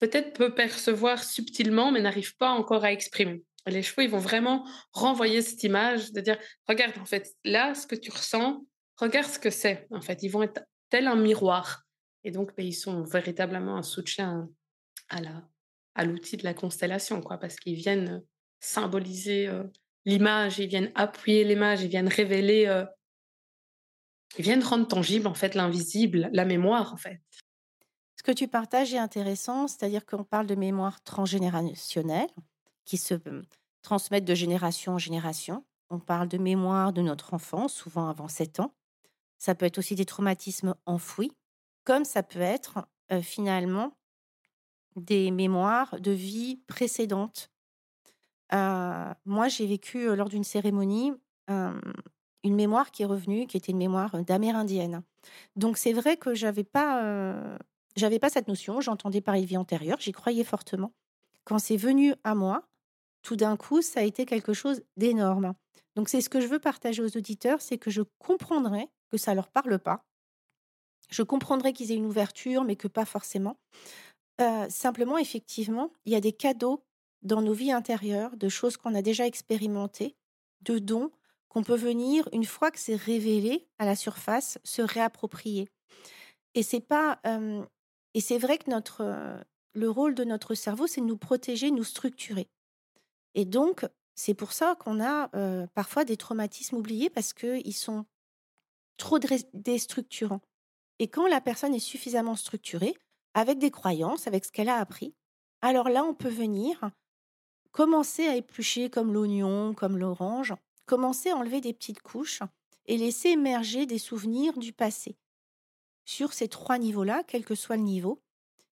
peut-être 0.00 0.32
peut 0.32 0.54
percevoir 0.54 1.22
subtilement, 1.22 1.92
mais 1.92 2.00
n'arrive 2.00 2.36
pas 2.36 2.50
encore 2.50 2.84
à 2.84 2.92
exprimer. 2.92 3.44
Les 3.66 3.82
chevaux, 3.82 4.02
ils 4.02 4.10
vont 4.10 4.18
vraiment 4.18 4.66
renvoyer 4.92 5.40
cette 5.42 5.62
image 5.62 6.12
de 6.12 6.20
dire, 6.20 6.36
regarde, 6.68 6.98
en 6.98 7.04
fait, 7.04 7.32
là, 7.44 7.74
ce 7.74 7.86
que 7.86 7.94
tu 7.94 8.10
ressens, 8.10 8.66
regarde 8.96 9.30
ce 9.30 9.38
que 9.38 9.50
c'est. 9.50 9.86
En 9.92 10.00
fait, 10.00 10.24
ils 10.24 10.28
vont 10.28 10.42
être 10.42 10.60
tel 10.90 11.06
un 11.06 11.14
miroir. 11.14 11.84
Et 12.24 12.32
donc, 12.32 12.56
ben, 12.56 12.66
ils 12.66 12.74
sont 12.74 13.04
véritablement 13.04 13.76
un 13.76 13.82
soutien 13.84 14.48
à 15.08 15.20
la, 15.20 15.48
à 15.94 16.04
l'outil 16.04 16.36
de 16.36 16.44
la 16.44 16.54
constellation, 16.54 17.20
quoi, 17.20 17.38
parce 17.38 17.56
qu'ils 17.56 17.74
viennent 17.74 18.24
symboliser 18.60 19.50
l'image, 20.04 20.58
ils 20.58 20.68
viennent 20.68 20.92
appuyer 20.94 21.44
l'image, 21.44 21.82
ils 21.82 21.88
viennent 21.88 22.08
révéler, 22.08 22.84
ils 24.38 24.42
viennent 24.44 24.62
rendre 24.62 24.88
tangible 24.88 25.26
en 25.26 25.34
fait 25.34 25.54
l'invisible, 25.54 26.30
la 26.32 26.44
mémoire 26.44 26.92
en 26.94 26.96
fait. 26.96 27.20
Ce 28.16 28.22
que 28.22 28.32
tu 28.32 28.48
partages 28.48 28.94
est 28.94 28.98
intéressant, 28.98 29.66
c'est-à-dire 29.66 30.06
qu'on 30.06 30.24
parle 30.24 30.46
de 30.46 30.54
mémoire 30.54 31.02
transgénérationnelle 31.02 32.30
qui 32.84 32.96
se 32.96 33.14
transmettent 33.82 34.24
de 34.24 34.34
génération 34.34 34.94
en 34.94 34.98
génération. 34.98 35.64
On 35.90 35.98
parle 35.98 36.28
de 36.28 36.38
mémoire 36.38 36.92
de 36.92 37.02
notre 37.02 37.34
enfance, 37.34 37.74
souvent 37.74 38.08
avant 38.08 38.28
7 38.28 38.60
ans. 38.60 38.74
Ça 39.38 39.54
peut 39.56 39.66
être 39.66 39.78
aussi 39.78 39.96
des 39.96 40.06
traumatismes 40.06 40.74
enfouis, 40.86 41.32
comme 41.84 42.04
ça 42.04 42.22
peut 42.22 42.40
être 42.40 42.86
finalement 43.22 43.92
des 44.96 45.30
mémoires 45.30 46.00
de 46.00 46.10
vie 46.10 46.56
précédentes. 46.66 47.50
moi, 48.50 49.48
j'ai 49.48 49.66
vécu 49.66 50.14
lors 50.14 50.28
d'une 50.28 50.44
cérémonie 50.44 51.12
une 51.48 52.54
mémoire 52.54 52.90
qui 52.90 53.02
est 53.02 53.06
revenue, 53.06 53.46
qui 53.46 53.56
était 53.56 53.72
une 53.72 53.78
mémoire 53.78 54.22
d'amérindienne. 54.24 55.02
Donc 55.56 55.78
c'est 55.78 55.92
vrai 55.92 56.16
que 56.16 56.34
j'avais 56.34 56.64
pas, 56.64 57.34
j'avais 57.96 58.18
pas 58.18 58.30
cette 58.30 58.48
notion. 58.48 58.80
J'entendais 58.80 59.20
parler 59.20 59.42
de 59.42 59.46
vie 59.46 59.56
antérieure, 59.56 59.98
j'y 60.00 60.12
croyais 60.12 60.44
fortement. 60.44 60.92
Quand 61.44 61.58
c'est 61.58 61.76
venu 61.76 62.14
à 62.24 62.34
moi, 62.34 62.68
tout 63.22 63.36
d'un 63.36 63.56
coup, 63.56 63.82
ça 63.82 64.00
a 64.00 64.02
été 64.02 64.26
quelque 64.26 64.52
chose 64.52 64.82
d'énorme. 64.96 65.54
Donc 65.94 66.08
c'est 66.08 66.20
ce 66.20 66.28
que 66.28 66.40
je 66.40 66.46
veux 66.46 66.58
partager 66.58 67.02
aux 67.02 67.16
auditeurs, 67.16 67.60
c'est 67.60 67.78
que 67.78 67.90
je 67.90 68.02
comprendrai 68.18 68.88
que 69.10 69.16
ça 69.16 69.34
leur 69.34 69.48
parle 69.48 69.78
pas. 69.78 70.04
Je 71.10 71.22
comprendrai 71.22 71.72
qu'ils 71.72 71.92
aient 71.92 71.96
une 71.96 72.06
ouverture, 72.06 72.64
mais 72.64 72.76
que 72.76 72.88
pas 72.88 73.04
forcément. 73.04 73.58
Simplement, 74.68 75.18
effectivement, 75.18 75.92
il 76.04 76.12
y 76.12 76.16
a 76.16 76.20
des 76.20 76.32
cadeaux 76.32 76.84
dans 77.22 77.42
nos 77.42 77.52
vies 77.52 77.72
intérieures, 77.72 78.36
de 78.36 78.48
choses 78.48 78.76
qu'on 78.76 78.94
a 78.94 79.02
déjà 79.02 79.26
expérimentées, 79.26 80.16
de 80.62 80.78
dons 80.78 81.10
qu'on 81.48 81.62
peut 81.62 81.76
venir, 81.76 82.28
une 82.32 82.44
fois 82.44 82.70
que 82.70 82.78
c'est 82.78 82.96
révélé 82.96 83.68
à 83.78 83.84
la 83.84 83.94
surface, 83.94 84.58
se 84.64 84.82
réapproprier. 84.82 85.68
Et 86.54 86.62
c'est 86.62 86.80
pas, 86.80 87.20
et 88.14 88.20
c'est 88.20 88.38
vrai 88.38 88.58
que 88.58 88.70
notre, 88.70 89.04
le 89.74 89.90
rôle 89.90 90.14
de 90.14 90.24
notre 90.24 90.54
cerveau, 90.54 90.86
c'est 90.86 91.00
de 91.00 91.06
nous 91.06 91.18
protéger, 91.18 91.70
nous 91.70 91.84
structurer. 91.84 92.48
Et 93.34 93.44
donc, 93.44 93.86
c'est 94.14 94.34
pour 94.34 94.52
ça 94.52 94.76
qu'on 94.80 95.02
a 95.02 95.28
parfois 95.74 96.04
des 96.04 96.16
traumatismes 96.16 96.76
oubliés 96.76 97.10
parce 97.10 97.32
qu'ils 97.32 97.74
sont 97.74 98.06
trop 98.96 99.18
déstructurants. 99.52 100.40
Et 100.98 101.08
quand 101.08 101.26
la 101.26 101.40
personne 101.40 101.74
est 101.74 101.80
suffisamment 101.80 102.36
structurée, 102.36 102.96
avec 103.34 103.58
des 103.58 103.70
croyances, 103.70 104.26
avec 104.26 104.44
ce 104.44 104.52
qu'elle 104.52 104.68
a 104.68 104.76
appris, 104.76 105.14
alors 105.60 105.88
là, 105.88 106.04
on 106.04 106.14
peut 106.14 106.28
venir 106.28 106.90
commencer 107.70 108.26
à 108.26 108.36
éplucher 108.36 108.90
comme 108.90 109.12
l'oignon, 109.12 109.74
comme 109.74 109.96
l'orange, 109.96 110.54
commencer 110.86 111.30
à 111.30 111.36
enlever 111.36 111.60
des 111.60 111.72
petites 111.72 112.02
couches 112.02 112.42
et 112.86 112.96
laisser 112.96 113.30
émerger 113.30 113.86
des 113.86 113.98
souvenirs 113.98 114.58
du 114.58 114.72
passé 114.72 115.16
sur 116.04 116.32
ces 116.32 116.48
trois 116.48 116.78
niveaux-là, 116.78 117.22
quel 117.26 117.44
que 117.44 117.54
soit 117.54 117.76
le 117.76 117.82
niveau, 117.82 118.20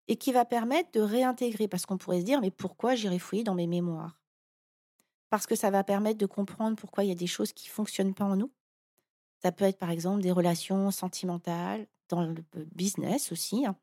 et 0.08 0.16
qui 0.16 0.32
va 0.32 0.44
permettre 0.44 0.90
de 0.92 1.00
réintégrer, 1.00 1.68
parce 1.68 1.86
qu'on 1.86 1.96
pourrait 1.96 2.20
se 2.20 2.24
dire, 2.24 2.40
mais 2.40 2.50
pourquoi 2.50 2.96
j'irai 2.96 3.20
fouiller 3.20 3.44
dans 3.44 3.54
mes 3.54 3.68
mémoires? 3.68 4.20
Parce 5.30 5.46
que 5.46 5.54
ça 5.54 5.70
va 5.70 5.84
permettre 5.84 6.18
de 6.18 6.26
comprendre 6.26 6.76
pourquoi 6.76 7.04
il 7.04 7.08
y 7.08 7.12
a 7.12 7.16
des 7.16 7.28
choses 7.28 7.52
qui 7.52 7.68
ne 7.68 7.72
fonctionnent 7.72 8.14
pas 8.14 8.24
en 8.24 8.36
nous. 8.36 8.50
Ça 9.42 9.52
peut 9.52 9.64
être 9.64 9.78
par 9.78 9.90
exemple 9.90 10.22
des 10.22 10.32
relations 10.32 10.90
sentimentales, 10.90 11.86
dans 12.08 12.22
le 12.22 12.34
business 12.74 13.30
aussi, 13.30 13.64
hein. 13.64 13.76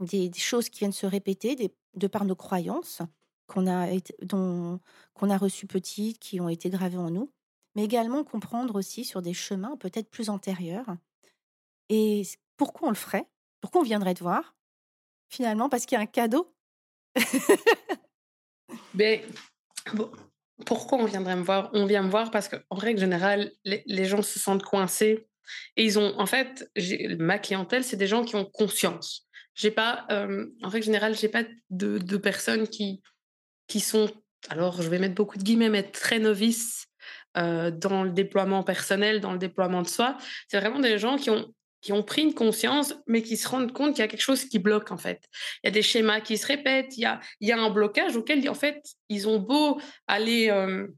Des, 0.00 0.32
choses 0.34 0.68
qui 0.68 0.80
viennent 0.80 0.92
se 0.92 1.06
répéter 1.06 1.72
de 1.94 2.06
par 2.06 2.24
nos 2.24 2.36
croyances 2.36 3.02
qu'on 3.46 3.66
a, 3.66 3.88
qu'on 5.14 5.30
a 5.30 5.38
reçues 5.38 5.66
petites, 5.66 6.18
qui 6.18 6.40
ont 6.40 6.48
été 6.48 6.70
gravées 6.70 6.98
en 6.98 7.10
nous, 7.10 7.32
mais 7.74 7.84
également 7.84 8.24
comprendre 8.24 8.76
aussi 8.76 9.04
sur 9.04 9.22
des 9.22 9.34
chemins 9.34 9.76
peut-être 9.76 10.10
plus 10.10 10.28
antérieurs. 10.28 10.96
Et 11.88 12.22
pourquoi 12.56 12.88
on 12.88 12.90
le 12.90 12.96
ferait? 12.96 13.26
Pourquoi 13.60 13.80
on 13.80 13.84
viendrait 13.84 14.14
te 14.14 14.22
voir? 14.22 14.54
Finalement, 15.28 15.68
parce 15.68 15.86
qu'il 15.86 15.96
y 15.96 15.98
a 15.98 16.02
un 16.02 16.06
cadeau. 16.06 16.54
Mais 18.94 19.24
pourquoi 20.66 20.98
on 20.98 21.04
viendrait 21.04 21.36
me 21.36 21.42
voir? 21.42 21.70
On 21.72 21.86
vient 21.86 22.02
me 22.02 22.10
voir 22.10 22.30
parce 22.30 22.48
qu'en 22.48 22.76
règle 22.76 23.00
générale, 23.00 23.52
les, 23.64 24.04
gens 24.04 24.22
se 24.22 24.38
sentent 24.38 24.62
coincés. 24.62 25.26
Et 25.76 25.84
ils 25.84 25.98
ont, 25.98 26.18
en 26.18 26.26
fait, 26.26 26.70
ma 27.18 27.38
clientèle, 27.38 27.84
c'est 27.84 27.96
des 27.96 28.06
gens 28.06 28.24
qui 28.24 28.36
ont 28.36 28.44
conscience. 28.44 29.27
J'ai 29.58 29.72
pas, 29.72 30.06
euh, 30.10 30.46
en 30.62 30.68
règle 30.68 30.86
générale, 30.86 31.16
j'ai 31.16 31.28
pas 31.28 31.42
de, 31.70 32.16
personnes 32.16 32.68
qui, 32.68 33.02
qui 33.66 33.80
sont, 33.80 34.08
alors 34.48 34.80
je 34.80 34.88
vais 34.88 35.00
mettre 35.00 35.16
beaucoup 35.16 35.36
de 35.36 35.42
guillemets, 35.42 35.68
mais 35.68 35.82
très 35.82 36.20
novices 36.20 36.86
euh, 37.36 37.72
dans 37.72 38.04
le 38.04 38.10
déploiement 38.10 38.62
personnel, 38.62 39.20
dans 39.20 39.32
le 39.32 39.38
déploiement 39.38 39.82
de 39.82 39.88
soi. 39.88 40.16
C'est 40.46 40.60
vraiment 40.60 40.78
des 40.78 40.98
gens 40.98 41.16
qui 41.16 41.30
ont 41.30 41.52
qui 41.80 41.92
ont 41.92 42.02
pris 42.02 42.22
une 42.22 42.34
conscience, 42.34 42.94
mais 43.06 43.22
qui 43.22 43.36
se 43.36 43.48
rendent 43.48 43.72
compte 43.72 43.90
qu'il 43.94 44.00
y 44.00 44.04
a 44.04 44.08
quelque 44.08 44.20
chose 44.20 44.44
qui 44.44 44.58
bloque, 44.58 44.90
en 44.90 44.96
fait. 44.96 45.22
Il 45.62 45.66
y 45.66 45.68
a 45.68 45.70
des 45.70 45.82
schémas 45.82 46.20
qui 46.20 46.36
se 46.36 46.46
répètent, 46.46 46.96
il 46.96 47.02
y 47.02 47.04
a, 47.04 47.20
il 47.40 47.48
y 47.48 47.52
a 47.52 47.58
un 47.58 47.70
blocage 47.70 48.16
auquel, 48.16 48.48
en 48.48 48.54
fait, 48.54 48.82
ils 49.08 49.28
ont 49.28 49.38
beau 49.38 49.80
aller 50.08 50.50
euh, 50.50 50.88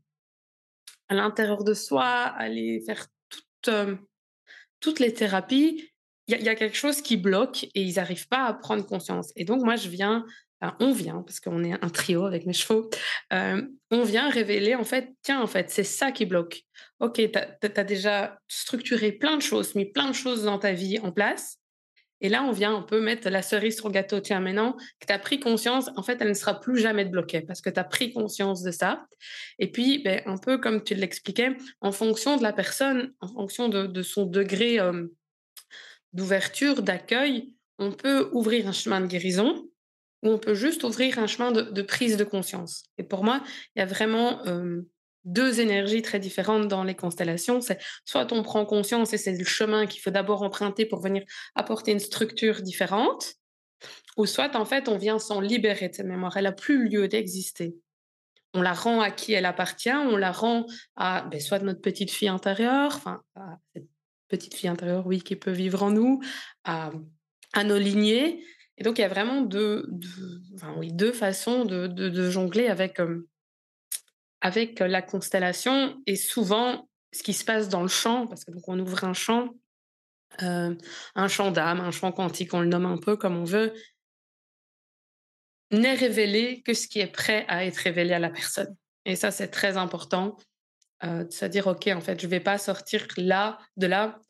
à 1.09 1.15
l'intérieur 1.15 1.65
de 1.65 1.75
soi, 1.75 2.07
aller 2.07 2.83
faire 2.87 3.07
toutes, 3.29 3.69
euh, 3.69 3.97
toutes 4.81 5.01
les 5.01 5.13
thérapies, 5.13 5.90
il 6.39 6.45
y, 6.45 6.49
a, 6.49 6.55
quelque 6.55 6.77
chose 6.77 7.03
qui 7.03 7.17
bloque 7.17 7.65
et 7.65 7.83
ils 7.83 7.95
n'arrivent 7.95 8.29
pas 8.29 8.45
à 8.45 8.55
prendre 8.55 8.87
conscience. 8.87 9.33
Et 9.37 9.45
donc, 9.45 9.63
moi, 9.63 9.77
je 9.77 9.89
viens 9.89 10.25
on 10.79 10.93
vient, 10.93 11.23
parce 11.23 11.41
qu'on 11.41 11.65
est 11.65 11.73
un 11.73 11.89
trio 11.89 12.27
avec 12.27 12.47
mes 12.47 12.53
chevaux, 12.53 12.91
euh, 13.33 13.63
on 13.91 14.03
vient 14.03 14.29
révéler, 14.29 14.75
en 14.75 14.85
fait, 14.85 15.09
tiens, 15.23 15.41
en 15.41 15.47
fait, 15.47 15.71
c'est 15.71 15.85
ça 15.85 16.13
qui 16.13 16.27
bloque. 16.27 16.63
Ok, 17.01 17.15
tu 17.15 17.39
as, 17.39 17.85
déjà 17.85 18.39
structuré 18.47 19.13
plein 19.13 19.37
de 19.37 19.43
choses, 19.43 19.75
mis 19.75 19.87
plein 19.87 20.09
de 20.09 20.15
choses 20.15 20.45
dans 20.45 20.59
ta 20.59 20.73
vie 20.73 20.99
en 20.99 21.13
place. 21.13 21.57
Et 22.23 22.29
là, 22.29 22.43
on 22.43 22.53
vient, 22.53 22.75
on 22.75 22.83
peut 22.83 23.01
mettre 23.01 23.31
la 23.31 23.41
cerise 23.41 23.77
sur 23.77 23.89
le 23.89 23.95
gâteau. 23.95 24.21
Tiens, 24.21 24.41
maintenant 24.41 24.77
que 25.01 25.07
tu 25.07 25.13
as 25.13 25.19
pris 25.19 25.41
conscience, 25.41 25.89
en 25.97 26.03
fait, 26.03 26.19
elle 26.21 26.29
ne 26.29 26.35
sera 26.35 26.61
plus 26.61 26.79
jamais 26.79 27.07
bloquée 27.07 27.41
parce 27.41 27.63
que 27.63 27.71
tu 27.71 27.81
as 27.81 27.85
pris 27.85 28.13
conscience 28.13 28.63
de 28.63 28.71
ça. 28.71 29.07
Et 29.59 29.73
puis, 29.73 30.03
ben, 30.03 30.21
un 30.27 30.37
peu 30.37 30.59
comme 30.59 30.85
tu 30.85 30.95
l'expliquais, 30.95 31.57
en 31.81 31.93
fonction 31.93 32.37
de 32.37 32.43
la 32.43 32.53
personne, 32.53 33.15
en 33.21 33.29
fonction 33.29 33.71
de, 33.71 34.03
son 34.03 34.27
degré 34.27 34.79
euh, 34.79 35.07
d'ouverture, 36.13 36.83
d'accueil, 36.83 37.55
on 37.79 37.93
peut 37.93 38.29
ouvrir 38.33 38.69
un 38.69 38.73
chemin 38.73 39.01
de 39.01 39.07
guérison 39.07 39.67
où 40.23 40.29
on 40.29 40.39
peut 40.39 40.55
juste 40.55 40.85
ouvrir 40.85 41.19
un 41.19 41.27
chemin 41.27 41.51
de, 41.51 41.83
prise 41.83 42.17
de 42.17 42.25
conscience. 42.25 42.85
Et 42.99 43.03
pour 43.03 43.25
moi, 43.25 43.43
il 43.75 43.79
y 43.79 43.83
a 43.83 43.87
vraiment 43.87 44.43
deux 45.25 45.61
énergies 45.61 46.03
très 46.03 46.19
différentes 46.19 46.69
dans 46.69 46.85
les 46.85 46.95
constellations. 46.95 47.61
C'est 47.61 47.79
soit 48.05 48.33
on 48.33 48.43
prend 48.43 48.65
conscience 48.65 49.13
et 49.13 49.19
c'est 49.19 49.37
le 49.37 49.45
chemin 49.45 49.87
qu'il 49.87 50.01
faut 50.01 50.11
d'abord 50.11 50.43
emprunter 50.43 50.87
pour 50.87 51.01
venir 51.01 51.23
apporter 51.55 51.93
une 51.93 52.01
structure 52.01 52.63
différente, 52.63 53.35
ou 54.17 54.27
soit 54.27 54.57
en 54.57 54.65
fait 54.65 54.89
on 54.89 54.97
vient 54.97 55.19
s'en 55.19 55.41
libérer 55.41 55.89
de 55.89 55.95
cette 55.95 56.07
mémoire. 56.07 56.37
Elle 56.37 56.45
n'a 56.45 56.53
plus 56.53 56.89
lieu 56.89 57.09
d'exister. 57.09 57.77
On 58.53 58.63
la 58.63 58.73
rend 58.73 59.01
à 59.01 59.11
qui 59.11 59.33
elle 59.33 59.47
appartient, 59.47 59.91
on 59.91 60.17
la 60.17 60.33
rend 60.33 60.67
à 60.97 61.23
ben, 61.31 61.41
soit 61.41 61.61
notre 61.61 61.81
petite 61.81 62.11
fille 62.11 62.29
intérieure, 62.29 62.93
enfin 62.97 63.23
à 63.37 63.57
cette 63.75 63.87
petite 64.31 64.55
fille 64.55 64.69
intérieure, 64.69 65.07
oui, 65.07 65.21
qui 65.21 65.37
peut 65.37 65.51
vivre 65.51 65.83
en 65.83 65.91
nous, 65.91 66.21
à, 66.65 66.91
nos 67.65 67.79
lignées, 67.79 68.43
et 68.81 68.83
donc, 68.83 68.97
il 68.97 69.03
y 69.03 69.05
a 69.05 69.09
vraiment 69.09 69.43
deux, 69.43 69.87
oui, 70.79 70.91
deux 70.91 71.13
façons 71.13 71.67
de, 71.67 72.31
jongler 72.31 72.69
avec, 72.69 72.99
avec 74.41 74.81
la 74.81 75.03
constellation. 75.03 76.01
Et 76.07 76.17
souvent, 76.17 76.89
ce 77.13 77.23
qui 77.23 77.35
se 77.35 77.45
passe 77.45 77.69
dans 77.69 77.83
le 77.83 77.89
champ, 77.89 78.27
parce 78.27 78.43
que 78.43 78.51
donc 78.51 78.67
on 78.69 78.79
ouvre 78.79 79.05
un 79.05 79.13
champ, 79.13 79.51
un 80.39 81.29
champ 81.29 81.51
d'âme, 81.51 81.81
un 81.81 81.91
champ 81.91 82.11
quantique, 82.11 82.55
on 82.55 82.61
le 82.61 82.69
nomme 82.69 82.87
un 82.87 82.97
peu 82.97 83.19
comme 83.19 83.37
on 83.37 83.45
veut, 83.45 83.75
n'est 85.71 85.95
révélé 85.95 86.63
que 86.63 86.73
ce 86.73 86.89
qui 86.89 87.01
est 87.01 87.13
prêt 87.13 87.45
à 87.49 87.67
être 87.67 87.77
révélé 87.77 88.15
à 88.15 88.19
la 88.19 88.31
personne. 88.31 88.75
Et 89.05 89.15
ça, 89.15 89.31
c'est 89.31 89.49
très 89.49 89.77
important. 89.77 90.39
Euh, 91.03 91.25
de 91.25 91.33
se 91.33 91.47
dire, 91.47 91.67
OK, 91.67 91.87
en 91.89 92.01
fait, 92.01 92.21
je 92.21 92.27
vais 92.27 92.41
pas 92.41 92.59
sortir 92.59 93.07
là, 93.17 93.59
de 93.77 93.87
là, 93.87 94.21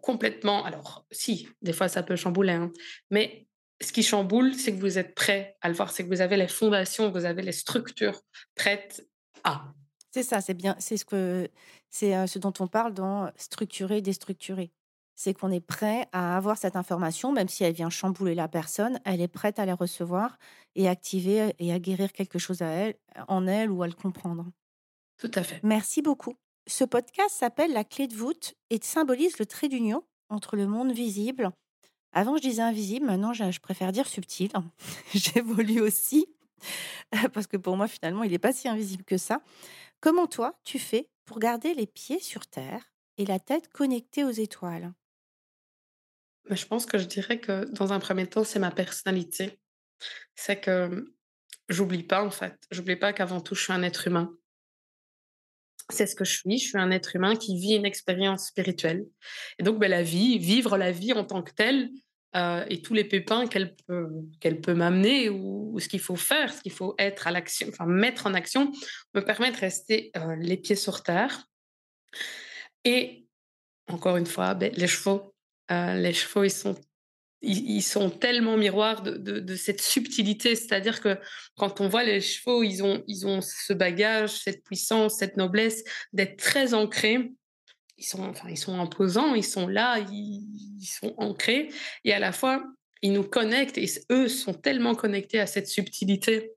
complètement. 0.00 0.64
Alors, 0.64 1.04
si, 1.10 1.46
des 1.60 1.74
fois, 1.74 1.88
ça 1.88 2.02
peut 2.02 2.16
chambouler, 2.16 2.54
hein, 2.54 2.72
mais 3.10 3.46
ce 3.80 3.92
qui 3.92 4.02
chamboule, 4.02 4.54
c'est 4.54 4.74
que 4.74 4.80
vous 4.80 4.98
êtes 4.98 5.14
prêt 5.14 5.56
à 5.60 5.68
le 5.68 5.74
voir, 5.74 5.90
c'est 5.90 6.04
que 6.04 6.08
vous 6.08 6.20
avez 6.20 6.36
les 6.36 6.48
fondations, 6.48 7.10
vous 7.10 7.24
avez 7.24 7.42
les 7.42 7.52
structures 7.52 8.20
prêtes 8.54 9.06
à. 9.44 9.72
C'est 10.10 10.22
ça, 10.22 10.40
c'est 10.40 10.54
bien, 10.54 10.74
c'est 10.78 10.96
ce 10.96 11.04
que 11.04 11.48
c'est 11.90 12.16
euh, 12.16 12.26
ce 12.26 12.38
dont 12.38 12.52
on 12.58 12.66
parle 12.66 12.94
dans 12.94 13.30
structurer, 13.36 14.00
déstructurer. 14.00 14.72
C'est 15.14 15.34
qu'on 15.34 15.50
est 15.50 15.64
prêt 15.64 16.06
à 16.12 16.36
avoir 16.36 16.56
cette 16.56 16.76
information, 16.76 17.32
même 17.32 17.48
si 17.48 17.64
elle 17.64 17.72
vient 17.72 17.90
chambouler 17.90 18.34
la 18.34 18.48
personne, 18.48 19.00
elle 19.04 19.20
est 19.20 19.28
prête 19.28 19.58
à 19.58 19.66
la 19.66 19.74
recevoir 19.74 20.38
et 20.76 20.88
activer 20.88 21.54
et 21.58 21.72
à 21.72 21.78
guérir 21.80 22.12
quelque 22.12 22.38
chose 22.38 22.62
à 22.62 22.68
elle, 22.68 22.94
en 23.26 23.46
elle 23.46 23.70
ou 23.70 23.82
à 23.82 23.88
le 23.88 23.94
comprendre. 23.94 24.46
Tout 25.18 25.30
à 25.34 25.42
fait. 25.42 25.60
Merci 25.62 26.02
beaucoup. 26.02 26.34
Ce 26.66 26.84
podcast 26.84 27.30
s'appelle 27.30 27.72
La 27.72 27.84
clé 27.84 28.06
de 28.06 28.14
voûte 28.14 28.54
et 28.70 28.78
symbolise 28.82 29.38
le 29.38 29.46
trait 29.46 29.68
d'union 29.68 30.02
entre 30.28 30.56
le 30.56 30.66
monde 30.66 30.92
visible 30.92 31.50
avant, 32.12 32.36
je 32.36 32.42
disais 32.42 32.62
invisible, 32.62 33.06
maintenant, 33.06 33.32
je, 33.32 33.60
préfère 33.60 33.92
dire 33.92 34.06
subtil. 34.06 34.50
J'évolue 35.14 35.80
aussi, 35.80 36.26
parce 37.32 37.46
que 37.46 37.56
pour 37.56 37.76
moi, 37.76 37.88
finalement, 37.88 38.22
il 38.22 38.30
n'est 38.30 38.38
pas 38.38 38.52
si 38.52 38.68
invisible 38.68 39.04
que 39.04 39.18
ça. 39.18 39.42
Comment 40.00 40.26
toi, 40.26 40.58
tu 40.64 40.78
fais 40.78 41.10
pour 41.26 41.38
garder 41.38 41.74
les 41.74 41.86
pieds 41.86 42.20
sur 42.20 42.46
terre 42.46 42.92
et 43.18 43.26
la 43.26 43.38
tête 43.38 43.68
connectée 43.68 44.24
aux 44.24 44.30
étoiles? 44.30 44.92
Bah, 46.48 46.54
Je 46.54 46.66
pense 46.66 46.86
que 46.86 46.98
je 46.98 47.04
dirais 47.04 47.40
que 47.40 47.64
dans 47.72 47.92
un 47.92 48.00
premier 48.00 48.26
temps, 48.26 48.44
c'est 48.44 48.58
ma 48.58 48.70
personnalité. 48.70 49.60
C'est 50.34 50.60
que 50.60 51.12
j'oublie 51.68 52.04
pas, 52.04 52.24
en 52.24 52.30
fait. 52.30 52.56
J'oublie 52.70 52.96
pas 52.96 53.12
qu'avant 53.12 53.40
tout, 53.40 53.54
je 53.54 53.64
suis 53.64 53.72
un 53.72 53.82
être 53.82 54.06
humain 54.06 54.37
c'est 55.90 56.06
ce 56.06 56.14
que 56.14 56.24
je 56.24 56.36
suis. 56.38 56.58
Je 56.58 56.68
suis 56.68 56.78
un 56.78 56.90
être 56.90 57.16
humain 57.16 57.36
qui 57.36 57.58
vit 57.58 57.74
une 57.74 57.86
expérience 57.86 58.48
spirituelle. 58.48 59.06
Et 59.58 59.62
donc, 59.62 59.78
ben, 59.78 59.90
la 59.90 60.02
vie, 60.02 60.38
vivre 60.38 60.76
la 60.76 60.92
vie 60.92 61.12
en 61.12 61.24
tant 61.24 61.42
que 61.42 61.52
telle, 61.52 61.90
euh, 62.36 62.64
et 62.68 62.82
tous 62.82 62.92
les 62.92 63.04
pépins 63.04 63.46
qu'elle 63.46 63.74
peut, 63.74 64.10
qu'elle 64.40 64.60
peut 64.60 64.74
m'amener 64.74 65.30
ou, 65.30 65.78
ce 65.80 65.88
qu'il 65.88 66.00
faut 66.00 66.16
faire, 66.16 66.52
ce 66.52 66.60
qu'il 66.60 66.72
faut 66.72 66.94
être 66.98 67.26
à 67.26 67.30
l'action, 67.30 67.66
enfin 67.68 67.86
mettre 67.86 68.26
en 68.26 68.34
action, 68.34 68.70
me 69.14 69.20
permet 69.20 69.50
de 69.50 69.56
rester 69.56 70.10
euh, 70.16 70.36
les 70.36 70.58
pieds 70.58 70.76
sur 70.76 71.02
terre. 71.02 71.46
Et 72.84 73.26
encore 73.90 74.18
une 74.18 74.26
fois, 74.26 74.54
ben, 74.54 74.70
les 74.76 74.86
chevaux, 74.86 75.34
euh, 75.70 75.94
les 75.94 76.12
chevaux, 76.12 76.44
ils 76.44 76.50
sont 76.50 76.74
ils, 77.40 77.82
sont 77.82 78.10
tellement 78.10 78.56
miroirs 78.56 79.02
de, 79.02 79.56
cette 79.56 79.80
subtilité. 79.80 80.56
C'est-à-dire 80.56 81.00
que 81.00 81.18
quand 81.56 81.80
on 81.80 81.88
voit 81.88 82.02
les 82.02 82.20
chevaux, 82.20 82.62
ils 82.62 82.82
ont, 82.82 83.04
ils 83.06 83.26
ont 83.26 83.40
ce 83.40 83.72
bagage, 83.72 84.42
cette 84.42 84.64
puissance, 84.64 85.18
cette 85.18 85.36
noblesse 85.36 85.84
d'être 86.12 86.36
très 86.36 86.74
ancrés. 86.74 87.32
Ils 87.96 88.04
sont, 88.04 88.22
enfin, 88.24 88.48
ils 88.48 88.58
sont 88.58 88.78
imposants, 88.78 89.34
ils 89.34 89.44
sont 89.44 89.66
là, 89.66 89.98
ils, 89.98 90.84
sont 90.84 91.14
ancrés. 91.16 91.68
Et 92.04 92.12
à 92.12 92.18
la 92.18 92.32
fois, 92.32 92.64
ils 93.02 93.12
nous 93.12 93.24
connectent 93.24 93.78
et 93.78 93.88
eux 94.10 94.28
sont 94.28 94.54
tellement 94.54 94.94
connectés 94.94 95.40
à 95.40 95.46
cette 95.46 95.68
subtilité. 95.68 96.52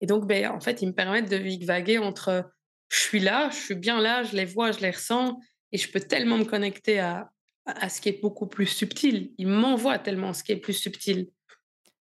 Et 0.00 0.06
donc, 0.06 0.26
ben, 0.26 0.48
en 0.50 0.60
fait, 0.60 0.82
ils 0.82 0.88
me 0.88 0.94
permettent 0.94 1.30
de 1.30 1.64
vaguer 1.64 1.98
entre 1.98 2.44
je 2.88 2.98
suis 2.98 3.20
là, 3.20 3.50
je 3.50 3.56
suis 3.56 3.74
bien 3.74 4.00
là, 4.00 4.22
je 4.22 4.36
les 4.36 4.44
vois, 4.44 4.70
je 4.70 4.80
les 4.80 4.90
ressens, 4.90 5.38
et 5.72 5.78
je 5.78 5.90
peux 5.90 6.00
tellement 6.00 6.38
me 6.38 6.44
connecter 6.44 7.00
à, 7.00 7.30
à 7.68 7.88
ce 7.88 8.00
qui 8.00 8.08
est 8.08 8.20
beaucoup 8.20 8.46
plus 8.46 8.66
subtil. 8.66 9.32
Il 9.38 9.48
m'envoie 9.48 9.98
tellement 9.98 10.32
ce 10.32 10.42
qui 10.42 10.52
est 10.52 10.56
plus 10.56 10.74
subtil. 10.74 11.30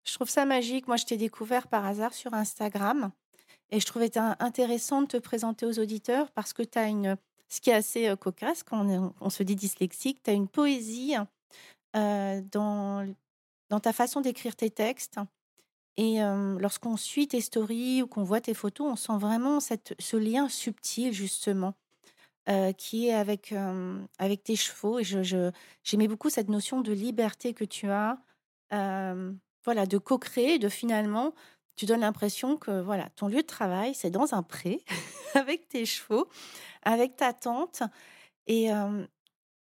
Je 0.04 0.14
trouve 0.14 0.30
ça 0.30 0.44
magique. 0.46 0.86
Moi, 0.86 0.96
je 0.96 1.04
t'ai 1.04 1.16
découvert 1.16 1.66
par 1.66 1.84
hasard 1.84 2.14
sur 2.14 2.32
Instagram 2.32 3.10
et 3.70 3.80
je 3.80 3.86
trouvais 3.86 4.10
intéressant 4.16 5.02
de 5.02 5.08
te 5.08 5.16
présenter 5.16 5.66
aux 5.66 5.78
auditeurs 5.78 6.30
parce 6.30 6.52
que 6.52 6.62
tu 6.62 6.78
as 6.78 6.88
une. 6.88 7.16
Ce 7.48 7.60
qui 7.60 7.70
est 7.70 7.74
assez 7.74 8.08
euh, 8.08 8.16
cocasse 8.16 8.64
quand 8.64 9.12
on, 9.20 9.30
se 9.30 9.44
dit 9.44 9.54
dyslexique, 9.54 10.20
tu 10.24 10.30
as 10.30 10.32
une 10.32 10.48
poésie 10.48 11.14
euh, 11.94 12.42
dans, 12.50 13.08
dans 13.70 13.78
ta 13.78 13.92
façon 13.92 14.20
d'écrire 14.20 14.56
tes 14.56 14.68
textes. 14.68 15.20
Et 15.96 16.22
euh, 16.22 16.58
lorsqu'on 16.58 16.96
suit 16.96 17.28
tes 17.28 17.40
stories 17.40 18.02
ou 18.02 18.08
qu'on 18.08 18.24
voit 18.24 18.40
tes 18.40 18.52
photos, 18.52 18.88
on 18.90 18.96
sent 18.96 19.18
vraiment 19.20 19.60
cette, 19.60 19.94
ce 20.00 20.16
lien 20.16 20.48
subtil, 20.48 21.12
justement, 21.12 21.74
euh, 22.48 22.72
qui 22.72 23.08
est 23.08 23.12
avec, 23.12 23.50
euh, 23.50 23.98
avec 24.18 24.44
tes 24.44 24.54
chevaux. 24.54 25.00
Et 25.00 25.04
je, 25.04 25.50
j'aimais 25.82 26.06
beaucoup 26.06 26.30
cette 26.30 26.48
notion 26.48 26.80
de 26.80 26.92
liberté 26.92 27.54
que 27.54 27.64
tu 27.64 27.88
as, 27.88 28.20
euh, 28.72 29.32
voilà, 29.64 29.84
de 29.84 29.98
co-créer, 29.98 30.60
de 30.60 30.68
finalement, 30.68 31.34
tu 31.74 31.86
donnes 31.86 32.02
l'impression 32.02 32.56
que 32.56 32.80
voilà, 32.80 33.10
ton 33.16 33.26
lieu 33.26 33.42
de 33.42 33.46
travail, 33.48 33.96
c'est 33.96 34.10
dans 34.10 34.32
un 34.32 34.44
pré, 34.44 34.84
avec 35.34 35.68
tes 35.68 35.84
chevaux, 35.86 36.28
avec 36.82 37.16
ta 37.16 37.32
tante. 37.32 37.82
Et, 38.46 38.68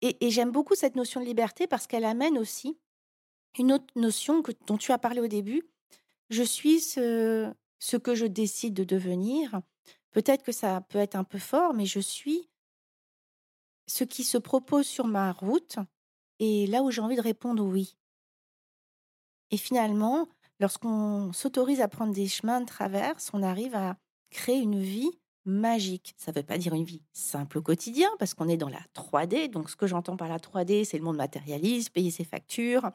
et, 0.01 0.31
j'aime 0.31 0.50
beaucoup 0.50 0.73
cette 0.73 0.95
notion 0.95 1.19
de 1.21 1.25
liberté 1.25 1.67
parce 1.67 1.85
qu'elle 1.85 2.03
amène 2.03 2.39
aussi 2.39 2.79
une 3.59 3.73
autre 3.73 3.93
notion 3.95 4.41
que, 4.41 4.53
dont 4.65 4.77
tu 4.77 4.91
as 4.91 4.97
parlé 4.97 5.21
au 5.21 5.27
début. 5.27 5.61
Je 6.31 6.41
suis 6.41 6.81
ce 6.81 7.53
que 8.01 8.15
je 8.15 8.25
décide 8.25 8.73
de 8.73 8.83
devenir. 8.83 9.61
Peut-être 10.09 10.41
que 10.41 10.51
ça 10.51 10.81
peut 10.81 10.97
être 10.97 11.15
un 11.15 11.23
peu 11.23 11.38
fort, 11.38 11.75
mais 11.75 11.85
je 11.85 12.00
suis 12.00 12.50
ce 13.91 14.03
qui 14.03 14.24
se 14.24 14.38
propose 14.38 14.88
sur 14.88 15.05
ma 15.05 15.31
route 15.31 15.77
et 16.39 16.65
là 16.67 16.81
où 16.81 16.91
j'ai 16.91 17.01
envie 17.01 17.17
de 17.17 17.21
répondre 17.21 17.63
oui. 17.63 17.98
Et 19.51 19.57
finalement, 19.57 20.29
lorsqu'on 20.60 21.33
s'autorise 21.33 21.81
à 21.81 21.88
prendre 21.88 22.13
des 22.13 22.27
chemins 22.27 22.62
de 22.62 22.65
traverse, 22.65 23.29
on 23.33 23.43
arrive 23.43 23.75
à 23.75 23.98
créer 24.29 24.60
une 24.60 24.79
vie 24.79 25.12
magique. 25.43 26.13
Ça 26.17 26.31
ne 26.31 26.38
veut 26.38 26.43
pas 26.43 26.57
dire 26.57 26.74
une 26.74 26.86
vie 26.86 27.03
simple 27.12 27.57
au 27.57 27.62
quotidien, 27.62 28.10
parce 28.17 28.33
qu'on 28.33 28.48
est 28.48 28.57
dans 28.57 28.69
la 28.69 28.81
3D. 28.95 29.50
Donc, 29.50 29.69
ce 29.69 29.75
que 29.75 29.88
j'entends 29.88 30.15
par 30.15 30.29
la 30.29 30.38
3D, 30.38 30.86
c'est 30.86 30.98
le 30.98 31.03
monde 31.03 31.17
matérialiste, 31.17 31.89
payer 31.89 32.12
ses 32.12 32.24
factures, 32.24 32.91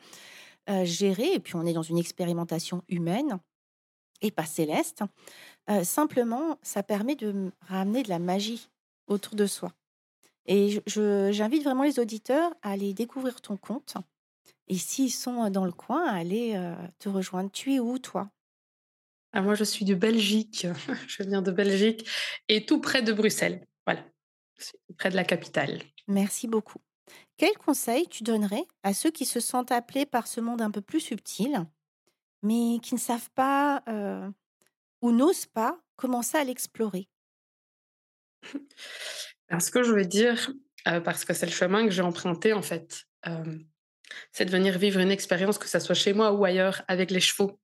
euh, 0.71 0.85
gérer. 0.85 1.35
Et 1.35 1.41
puis, 1.41 1.57
on 1.57 1.67
est 1.67 1.75
dans 1.75 1.83
une 1.83 1.99
expérimentation 1.99 2.83
humaine 2.88 3.38
et 4.23 4.31
pas 4.31 4.47
céleste. 4.47 5.03
Euh, 5.69 5.85
simplement, 5.85 6.59
ça 6.62 6.83
permet 6.83 7.17
de 7.17 7.53
ramener 7.61 8.03
de 8.03 8.09
la 8.09 8.19
magie 8.19 8.71
autour 9.09 9.35
de 9.35 9.47
soi. 9.47 9.73
Et 10.47 10.81
j'invite 10.87 11.65
vraiment 11.65 11.83
les 11.83 11.99
auditeurs 11.99 12.55
à 12.62 12.71
aller 12.71 12.95
découvrir 12.95 13.41
ton 13.41 13.57
compte. 13.57 13.97
Et 14.69 14.76
s'ils 14.76 15.12
sont 15.12 15.50
dans 15.50 15.65
le 15.65 15.73
coin, 15.73 16.07
à 16.07 16.17
aller 16.17 16.55
euh, 16.55 16.75
te 16.99 17.09
rejoindre. 17.09 17.50
Tu 17.50 17.75
es 17.75 17.81
où, 17.81 17.99
toi? 17.99 18.31
Ah, 19.33 19.43
Moi, 19.43 19.55
je 19.55 19.65
suis 19.65 19.85
de 19.85 19.95
Belgique. 19.95 20.67
je 21.09 21.23
viens 21.23 21.43
de 21.43 21.50
Belgique 21.50 22.09
et 22.49 22.65
tout 22.65 22.81
près 22.81 23.03
de 23.03 23.12
Bruxelles. 23.12 23.67
Voilà, 23.87 24.05
près 24.97 25.11
de 25.11 25.17
la 25.17 25.25
capitale. 25.25 25.82
Merci 26.09 26.47
beaucoup. 26.49 26.80
Quel 27.37 27.56
conseil 27.59 28.09
tu 28.09 28.23
donnerais 28.23 28.67
à 28.82 28.95
ceux 28.95 29.11
qui 29.11 29.26
se 29.26 29.41
sentent 29.41 29.73
appelés 29.73 30.06
par 30.06 30.26
ce 30.26 30.41
monde 30.41 30.63
un 30.63 30.71
peu 30.71 30.80
plus 30.80 31.00
subtil, 31.00 31.67
mais 32.43 32.78
qui 32.82 32.95
ne 32.95 33.00
savent 33.00 33.30
pas 33.35 33.82
euh, 33.89 34.28
ou 35.02 35.13
n'osent 35.13 35.47
pas 35.47 35.78
commencer 35.97 36.39
à 36.39 36.45
l'explorer? 36.45 37.09
ce 39.59 39.71
que 39.71 39.82
je 39.82 39.93
veux 39.93 40.04
dire, 40.04 40.50
euh, 40.89 41.00
parce 41.00 41.25
que 41.25 41.35
c'est 41.35 41.47
le 41.47 41.52
chemin 41.52 41.85
que 41.85 41.91
j'ai 41.91 42.02
emprunté 42.02 42.52
en 42.52 42.63
fait, 42.63 43.04
euh, 43.26 43.59
c'est 44.32 44.45
de 44.45 44.50
venir 44.50 44.78
vivre 44.78 45.00
une 45.00 45.11
expérience, 45.11 45.59
que 45.59 45.69
ce 45.69 45.78
soit 45.78 45.95
chez 45.95 46.13
moi 46.13 46.32
ou 46.32 46.45
ailleurs, 46.45 46.82
avec 46.89 47.11
les 47.11 47.21
chevaux. 47.21 47.59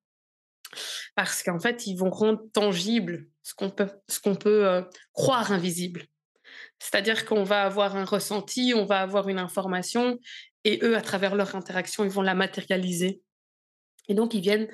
Parce 1.14 1.42
qu'en 1.42 1.59
fait, 1.59 1.87
ils 1.87 1.97
vont 1.97 2.11
rendre 2.11 2.42
tangible 2.53 3.27
ce 3.42 3.55
qu'on 3.55 3.71
peut, 3.71 3.90
ce 4.09 4.18
qu'on 4.18 4.35
peut 4.35 4.66
euh, 4.66 4.83
croire 5.12 5.53
invisible. 5.53 6.07
C'est-à-dire 6.79 7.27
qu'on 7.27 7.45
va 7.45 7.62
avoir 7.62 7.97
un 7.97 8.05
ressenti, 8.05 8.73
on 8.75 8.85
va 8.85 9.01
avoir 9.01 9.29
une 9.29 9.38
information, 9.38 10.18
et 10.64 10.81
eux, 10.83 10.97
à 10.97 11.01
travers 11.01 11.35
leur 11.35 11.55
interaction, 11.55 12.05
ils 12.05 12.11
vont 12.11 12.23
la 12.23 12.35
matérialiser. 12.35 13.23
Et 14.09 14.14
donc, 14.14 14.35
ils 14.35 14.40
viennent. 14.40 14.68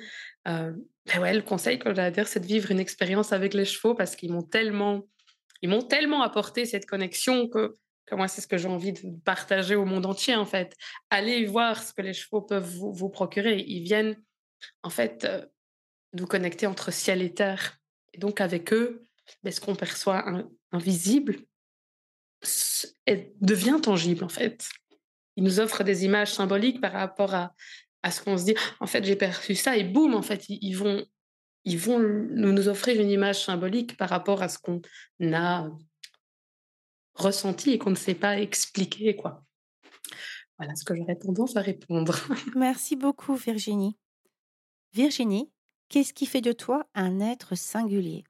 ben 0.45 0.75
ouais, 1.19 1.33
le 1.33 1.41
conseil 1.41 1.77
que 1.77 1.93
j'ai 1.93 2.01
à 2.01 2.11
dire, 2.11 2.27
c'est 2.27 2.39
de 2.39 2.47
vivre 2.47 2.71
une 2.71 2.79
expérience 2.79 3.31
avec 3.31 3.53
les 3.53 3.65
chevaux 3.65 3.93
parce 3.93 4.15
qu'ils 4.15 4.31
m'ont 4.31 4.43
tellement 4.43 5.03
ils 5.61 5.69
m'ont 5.69 5.81
tellement 5.81 6.21
apporté 6.21 6.65
cette 6.65 6.85
connexion 6.85 7.47
que, 7.47 7.77
moi, 8.11 8.27
c'est 8.27 8.41
ce 8.41 8.47
que 8.47 8.57
j'ai 8.57 8.67
envie 8.67 8.93
de 8.93 9.01
partager 9.23 9.75
au 9.75 9.85
monde 9.85 10.05
entier, 10.07 10.35
en 10.35 10.45
fait. 10.45 10.75
Allez 11.11 11.45
voir 11.45 11.83
ce 11.83 11.93
que 11.93 12.01
les 12.01 12.13
chevaux 12.13 12.41
peuvent 12.41 12.67
vous, 12.67 13.09
procurer. 13.09 13.63
Ils 13.67 13.83
viennent, 13.83 14.19
en 14.81 14.89
fait, 14.89 15.25
euh, 15.25 15.45
nous 16.13 16.25
connecter 16.25 16.65
entre 16.65 16.91
ciel 16.91 17.21
et 17.21 17.33
terre. 17.33 17.77
Et 18.13 18.17
donc, 18.17 18.41
avec 18.41 18.73
eux, 18.73 19.03
ben, 19.43 19.51
ce 19.51 19.61
qu'on 19.61 19.75
perçoit 19.75 20.25
invisible 20.71 21.37
devient 23.41 23.79
tangible, 23.81 24.23
en 24.23 24.29
fait. 24.29 24.67
Ils 25.35 25.43
nous 25.43 25.59
offrent 25.59 25.83
des 25.83 26.03
images 26.05 26.33
symboliques 26.33 26.81
par 26.81 26.93
rapport 26.93 27.35
à, 27.35 27.53
à 28.01 28.09
ce 28.09 28.23
qu'on 28.23 28.37
se 28.37 28.45
dit. 28.45 28.55
En 28.79 28.87
fait, 28.87 29.03
j'ai 29.03 29.15
perçu 29.15 29.53
ça, 29.53 29.77
et 29.77 29.83
boum, 29.83 30.15
en 30.15 30.23
fait, 30.23 30.45
ils 30.49 30.73
vont 30.73 31.05
ils 31.69 31.77
vont 31.77 31.99
nous 31.99 32.67
offrir 32.67 32.99
une 32.99 33.11
image 33.11 33.45
symbolique 33.45 33.95
par 33.95 34.09
rapport 34.09 34.41
à 34.41 34.49
ce 34.49 34.57
qu'on 34.57 34.81
a 35.33 35.69
ressenti 37.13 37.71
et 37.71 37.77
qu'on 37.77 37.91
ne 37.91 37.95
sait 37.95 38.15
pas 38.15 38.39
expliquer. 38.39 39.15
Quoi. 39.15 39.43
Voilà 40.57 40.73
ce 40.75 40.83
que 40.83 40.95
j'aurais 40.95 41.15
tendance 41.15 41.55
à 41.57 41.61
répondre. 41.61 42.17
Merci 42.55 42.95
beaucoup, 42.95 43.35
Virginie. 43.35 43.95
Virginie, 44.93 45.51
qu'est-ce 45.89 46.11
qui 46.11 46.25
fait 46.25 46.41
de 46.41 46.53
toi 46.53 46.87
un 46.95 47.19
être 47.19 47.55
singulier? 47.55 48.23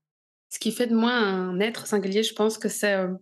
Ce 0.50 0.60
qui 0.60 0.74
fait 0.74 0.88
de 0.88 0.96
moi 0.96 1.14
un 1.14 1.62
être 1.62 1.88
singulier, 1.88 2.24
je 2.24 2.34
pense 2.34 2.58
que 2.58 2.68
c'est 2.68 2.96
euh, 2.96 3.14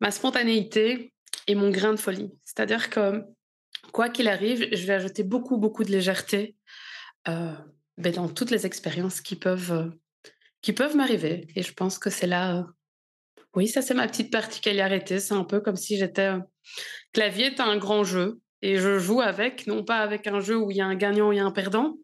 ma 0.00 0.12
spontanéité 0.12 1.12
et 1.48 1.56
mon 1.56 1.70
grain 1.70 1.92
de 1.92 1.98
folie. 1.98 2.30
C'est-à-dire 2.44 2.88
que, 2.88 3.24
quoi 3.92 4.10
qu'il 4.10 4.28
arrive, 4.28 4.68
je 4.70 4.86
vais 4.86 4.92
ajouter 4.92 5.24
beaucoup, 5.24 5.56
beaucoup 5.56 5.82
de 5.82 5.90
légèreté. 5.90 6.54
Euh, 7.26 7.52
ben, 7.98 8.12
dans 8.12 8.28
toutes 8.28 8.52
les 8.52 8.64
expériences 8.64 9.20
qui 9.20 9.34
peuvent, 9.34 9.72
euh, 9.72 9.90
qui 10.62 10.72
peuvent 10.72 10.96
m'arriver. 10.96 11.48
Et 11.56 11.62
je 11.62 11.72
pense 11.72 11.98
que 11.98 12.10
c'est 12.10 12.28
là. 12.28 12.58
Euh, 12.58 12.62
oui, 13.54 13.66
ça, 13.66 13.82
c'est 13.82 13.94
ma 13.94 14.06
petite 14.06 14.30
particularité. 14.30 15.18
C'est 15.18 15.34
un 15.34 15.44
peu 15.44 15.60
comme 15.60 15.76
si 15.76 15.96
j'étais. 15.96 16.28
Euh, 16.28 16.38
clavier 17.12 17.46
est 17.46 17.60
un 17.60 17.76
grand 17.76 18.04
jeu. 18.04 18.40
Et 18.62 18.76
je 18.78 18.98
joue 18.98 19.20
avec, 19.20 19.66
non 19.66 19.84
pas 19.84 19.98
avec 19.98 20.26
un 20.26 20.40
jeu 20.40 20.56
où 20.56 20.70
il 20.70 20.76
y 20.76 20.80
a 20.80 20.86
un 20.86 20.96
gagnant 20.96 21.30
et 21.30 21.38
un 21.38 21.52
perdant, 21.52 21.96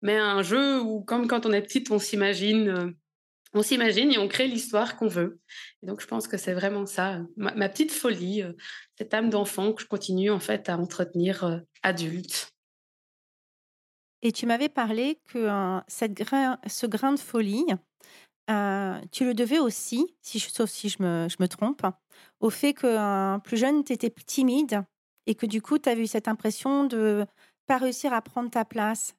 mais 0.00 0.16
un 0.16 0.42
jeu 0.42 0.80
où, 0.80 1.02
comme 1.02 1.26
quand 1.26 1.44
on 1.44 1.52
est 1.52 1.60
petite, 1.60 1.90
on 1.90 1.98
s'imagine. 1.98 2.94
on 3.52 3.62
s'imagine 3.62 4.10
et 4.10 4.16
on 4.16 4.26
crée 4.26 4.48
l'histoire 4.48 4.96
qu'on 4.96 5.08
veut. 5.08 5.40
Et 5.82 5.86
donc, 5.86 6.00
je 6.00 6.06
pense 6.06 6.26
que 6.26 6.38
c'est 6.38 6.54
vraiment 6.54 6.86
ça, 6.86 7.20
ma, 7.36 7.54
ma 7.54 7.68
petite 7.68 7.92
folie, 7.92 8.44
cette 8.96 9.12
âme 9.12 9.28
d'enfant 9.28 9.74
que 9.74 9.82
je 9.82 9.86
continue 9.86 10.30
en 10.30 10.40
fait 10.40 10.70
à 10.70 10.78
entretenir 10.78 11.60
adulte. 11.82 12.53
Et 14.24 14.32
tu 14.32 14.46
m'avais 14.46 14.70
parlé 14.70 15.18
que 15.28 15.48
cette 15.86 16.14
grain, 16.14 16.58
ce 16.66 16.86
grain 16.86 17.12
de 17.12 17.20
folie, 17.20 17.66
tu 18.48 19.24
le 19.24 19.34
devais 19.34 19.58
aussi, 19.58 20.06
si 20.22 20.38
je, 20.38 20.48
sauf 20.48 20.70
si 20.70 20.88
je 20.88 21.02
me, 21.02 21.46
trompe, 21.46 21.82
au 22.40 22.48
fait 22.48 22.72
que 22.72 23.38
plus 23.40 23.58
jeune, 23.58 23.84
tu 23.84 23.92
étais 23.92 24.10
timide 24.10 24.82
et 25.26 25.34
que 25.34 25.44
du 25.44 25.60
coup, 25.60 25.78
tu 25.78 25.90
as 25.90 25.94
eu 25.94 26.06
cette 26.06 26.26
impression 26.26 26.84
de 26.84 27.26
pas 27.66 27.76
réussir 27.76 28.14
à 28.14 28.22
prendre 28.22 28.50
ta 28.50 28.64
place 28.64 29.14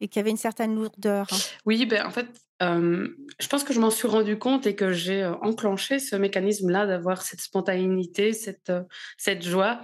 et 0.00 0.06
qu'il 0.06 0.20
y 0.20 0.22
avait 0.22 0.30
une 0.30 0.36
certaine 0.36 0.76
lourdeur. 0.76 1.26
Oui, 1.66 1.84
ben, 1.84 2.06
en 2.06 2.10
fait, 2.10 2.28
je 2.60 3.48
pense 3.48 3.64
que 3.64 3.74
je 3.74 3.80
m'en 3.80 3.90
suis 3.90 4.06
rendu 4.06 4.38
compte 4.38 4.68
et 4.68 4.76
que 4.76 4.92
j'ai 4.92 5.26
enclenché 5.26 5.98
ce 5.98 6.14
mécanisme-là 6.14 6.86
d'avoir 6.86 7.22
cette 7.22 7.40
spontanéité, 7.40 8.32
cette, 8.32 8.72
cette 9.18 9.42
joie. 9.42 9.80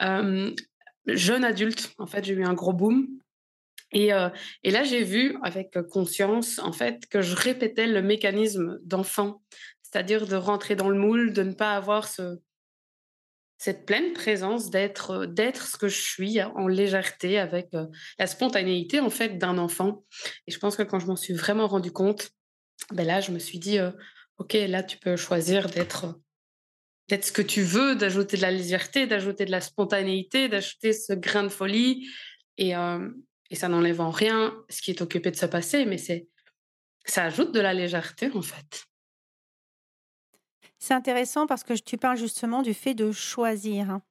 jeune 0.00 1.44
adulte, 1.44 1.94
en 1.96 2.06
fait, 2.06 2.26
j'ai 2.26 2.34
eu 2.34 2.44
un 2.44 2.52
gros 2.52 2.74
boom 2.74 3.08
et, 3.92 4.12
euh, 4.12 4.28
et, 4.62 4.70
là, 4.70 4.84
j'ai 4.84 5.04
vu 5.04 5.36
avec 5.42 5.76
conscience, 5.90 6.58
en 6.58 6.72
fait, 6.72 7.06
que 7.06 7.22
je 7.22 7.36
répétais 7.36 7.86
le 7.86 8.02
mécanisme 8.02 8.78
d'enfant, 8.82 9.42
c'est-à-dire 9.82 10.26
de 10.26 10.36
rentrer 10.36 10.76
dans 10.76 10.88
le 10.88 10.98
moule, 10.98 11.32
de 11.32 11.42
ne 11.42 11.52
pas 11.52 11.74
avoir 11.74 12.08
ce, 12.08 12.38
cette 13.62 13.86
pleine 13.86 14.12
présence 14.12 14.70
d'être 14.70 15.26
d'être 15.26 15.66
ce 15.66 15.76
que 15.76 15.86
je 15.86 16.00
suis 16.00 16.42
en 16.42 16.66
légèreté 16.66 17.38
avec 17.38 17.68
la 18.18 18.26
spontanéité 18.26 18.98
en 18.98 19.08
fait 19.08 19.38
d'un 19.38 19.56
enfant. 19.56 20.04
Et 20.48 20.50
je 20.50 20.58
pense 20.58 20.74
que 20.74 20.82
quand 20.82 20.98
je 20.98 21.06
m'en 21.06 21.14
suis 21.14 21.34
vraiment 21.34 21.68
rendu 21.68 21.92
compte, 21.92 22.30
ben 22.90 23.06
là 23.06 23.20
je 23.20 23.30
me 23.30 23.38
suis 23.38 23.60
dit 23.60 23.78
ok 24.38 24.54
là 24.54 24.82
tu 24.82 24.96
peux 24.98 25.14
choisir 25.14 25.68
d'être 25.68 26.18
d'être 27.08 27.24
ce 27.24 27.30
que 27.30 27.42
tu 27.42 27.62
veux, 27.62 27.94
d'ajouter 27.94 28.36
de 28.36 28.42
la 28.42 28.50
légèreté, 28.50 29.06
d'ajouter 29.06 29.44
de 29.44 29.52
la 29.52 29.60
spontanéité, 29.60 30.48
d'ajouter 30.48 30.92
ce 30.92 31.12
grain 31.12 31.44
de 31.44 31.48
folie 31.48 32.08
et 32.58 32.74
et 33.52 33.54
ça 33.54 33.68
n'enlève 33.68 34.00
en 34.00 34.10
rien 34.10 34.56
ce 34.70 34.80
qui 34.80 34.90
est 34.90 35.02
occupé 35.02 35.30
de 35.30 35.36
se 35.36 35.44
passer, 35.44 35.84
mais 35.84 35.98
c'est 35.98 36.26
ça 37.04 37.24
ajoute 37.24 37.52
de 37.52 37.60
la 37.60 37.74
légèreté 37.74 38.30
en 38.34 38.40
fait. 38.40 38.86
C'est 40.78 40.94
intéressant 40.94 41.46
parce 41.46 41.62
que 41.62 41.74
tu 41.74 41.98
parles 41.98 42.16
justement 42.16 42.62
du 42.62 42.72
fait 42.72 42.94
de 42.94 43.12
choisir. 43.12 43.90
Hein. 43.90 44.02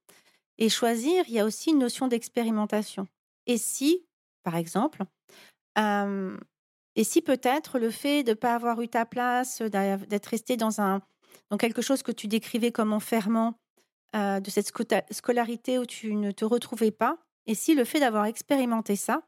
Et 0.60 0.70
choisir, 0.70 1.26
il 1.28 1.34
y 1.34 1.40
a 1.40 1.46
aussi 1.46 1.72
une 1.72 1.80
notion 1.80 2.08
d'expérimentation. 2.08 3.08
Et 3.48 3.58
si, 3.58 4.06
par 4.44 4.56
exemple, 4.56 5.04
et 5.76 7.04
si 7.04 7.22
peut-être 7.22 7.80
le 7.80 7.90
fait 7.90 8.24
de 8.24 8.30
ne 8.30 8.36
pas 8.36 8.54
avoir 8.54 8.80
eu 8.82 8.88
ta 8.88 9.06
place, 9.06 9.62
d'être 9.62 10.28
resté 10.28 10.56
dans, 10.56 10.82
un, 10.82 11.02
dans 11.50 11.58
quelque 11.58 11.82
chose 11.82 12.04
que 12.04 12.12
tu 12.12 12.28
décrivais 12.28 12.72
comme 12.72 12.94
enfermant, 12.94 13.56
de 14.14 14.50
cette 14.50 14.72
scolarité 15.12 15.80
où 15.80 15.86
tu 15.86 16.16
ne 16.16 16.32
te 16.32 16.46
retrouvais 16.46 16.92
pas, 16.92 17.18
et 17.48 17.56
si 17.56 17.74
le 17.74 17.86
fait 17.86 18.00
d'avoir 18.00 18.26
expérimenté 18.26 18.96
ça 18.96 19.24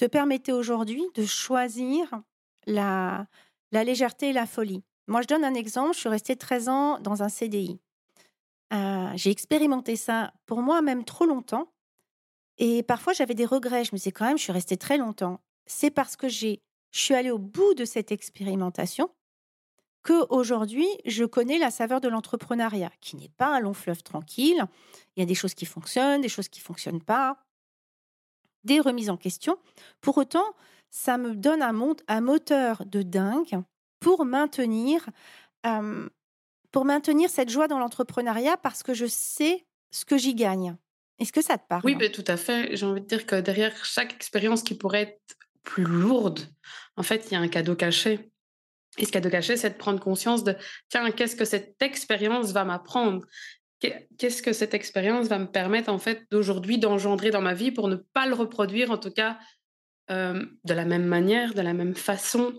te 0.00 0.06
permettait 0.06 0.52
aujourd'hui 0.52 1.04
de 1.14 1.24
choisir 1.24 2.22
la, 2.66 3.26
la 3.72 3.84
légèreté 3.84 4.30
et 4.30 4.32
la 4.32 4.46
folie 4.46 4.82
moi, 5.10 5.22
je 5.22 5.26
donne 5.26 5.44
un 5.44 5.54
exemple. 5.54 5.94
Je 5.94 5.98
suis 5.98 6.08
restée 6.08 6.36
13 6.36 6.68
ans 6.68 7.00
dans 7.00 7.24
un 7.24 7.28
CDI. 7.28 7.80
Euh, 8.72 9.10
j'ai 9.16 9.30
expérimenté 9.30 9.96
ça 9.96 10.32
pour 10.46 10.62
moi 10.62 10.82
même 10.82 11.04
trop 11.04 11.26
longtemps. 11.26 11.72
Et 12.58 12.84
parfois, 12.84 13.12
j'avais 13.12 13.34
des 13.34 13.44
regrets. 13.44 13.84
Je 13.84 13.90
me 13.92 13.96
disais 13.96 14.12
quand 14.12 14.26
même, 14.26 14.38
je 14.38 14.44
suis 14.44 14.52
restée 14.52 14.76
très 14.76 14.98
longtemps. 14.98 15.40
C'est 15.66 15.90
parce 15.90 16.14
que 16.14 16.28
j'ai, 16.28 16.62
je 16.92 17.00
suis 17.00 17.14
allée 17.14 17.32
au 17.32 17.38
bout 17.38 17.74
de 17.74 17.84
cette 17.84 18.12
expérimentation 18.12 19.10
que 20.04 20.26
aujourd'hui, 20.32 20.86
je 21.04 21.24
connais 21.24 21.58
la 21.58 21.72
saveur 21.72 22.00
de 22.00 22.08
l'entrepreneuriat, 22.08 22.92
qui 23.00 23.16
n'est 23.16 23.28
pas 23.30 23.56
un 23.56 23.58
long 23.58 23.74
fleuve 23.74 24.04
tranquille. 24.04 24.64
Il 25.16 25.20
y 25.20 25.22
a 25.24 25.26
des 25.26 25.34
choses 25.34 25.54
qui 25.54 25.66
fonctionnent, 25.66 26.20
des 26.20 26.28
choses 26.28 26.48
qui 26.48 26.60
fonctionnent 26.60 27.02
pas, 27.02 27.36
des 28.64 28.80
remises 28.80 29.10
en 29.10 29.16
question. 29.16 29.58
Pour 30.00 30.18
autant, 30.18 30.54
ça 30.90 31.18
me 31.18 31.34
donne 31.34 31.62
un, 31.62 32.20
moteur 32.20 32.84
de 32.86 33.02
dingue 33.02 33.62
pour 34.00 34.24
maintenir, 34.24 35.08
pour 36.72 36.84
maintenir 36.84 37.30
cette 37.30 37.50
joie 37.50 37.68
dans 37.68 37.78
l'entrepreneuriat 37.78 38.56
parce 38.56 38.82
que 38.82 38.94
je 38.94 39.06
sais 39.06 39.66
ce 39.90 40.04
que 40.04 40.18
j'y 40.18 40.34
gagne. 40.34 40.76
Est-ce 41.18 41.32
que 41.32 41.42
ça 41.42 41.58
te 41.58 41.66
parle? 41.68 41.82
Oui, 41.84 41.94
ben, 41.94 42.10
tout 42.10 42.24
à 42.26 42.36
fait. 42.36 42.74
J'ai 42.76 42.86
envie 42.86 43.02
de 43.02 43.06
dire 43.06 43.26
que 43.26 43.36
derrière 43.40 43.84
chaque 43.84 44.14
expérience 44.14 44.62
qui 44.62 44.74
pourrait 44.74 45.02
être 45.02 45.36
plus 45.62 45.84
lourde, 45.84 46.40
en 46.96 47.02
fait, 47.02 47.26
il 47.30 47.34
y 47.34 47.36
a 47.36 47.40
un 47.40 47.48
cadeau 47.48 47.76
caché. 47.76 48.30
Et 48.98 49.04
ce 49.04 49.12
cadeau 49.12 49.30
caché, 49.30 49.56
c'est 49.56 49.70
de 49.70 49.76
prendre 49.76 50.00
conscience 50.00 50.44
de, 50.44 50.56
tiens, 50.88 51.10
qu'est-ce 51.10 51.36
que 51.36 51.44
cette 51.44 51.80
expérience 51.82 52.52
va 52.52 52.64
m'apprendre? 52.64 53.24
Qu'est-ce 53.80 54.42
que 54.42 54.52
cette 54.52 54.74
expérience 54.74 55.28
va 55.28 55.38
me 55.38 55.46
permettre, 55.46 55.90
en 55.90 55.98
fait, 55.98 56.24
d'aujourd'hui 56.30 56.78
d'engendrer 56.78 57.30
dans 57.30 57.40
ma 57.40 57.54
vie 57.54 57.72
pour 57.72 57.88
ne 57.88 57.96
pas 57.96 58.26
le 58.26 58.34
reproduire, 58.34 58.90
en 58.90 58.98
tout 58.98 59.10
cas, 59.10 59.38
de 60.08 60.74
la 60.74 60.84
même 60.84 61.06
manière, 61.06 61.54
de 61.54 61.62
la 61.62 61.72
même 61.72 61.94
façon 61.94 62.52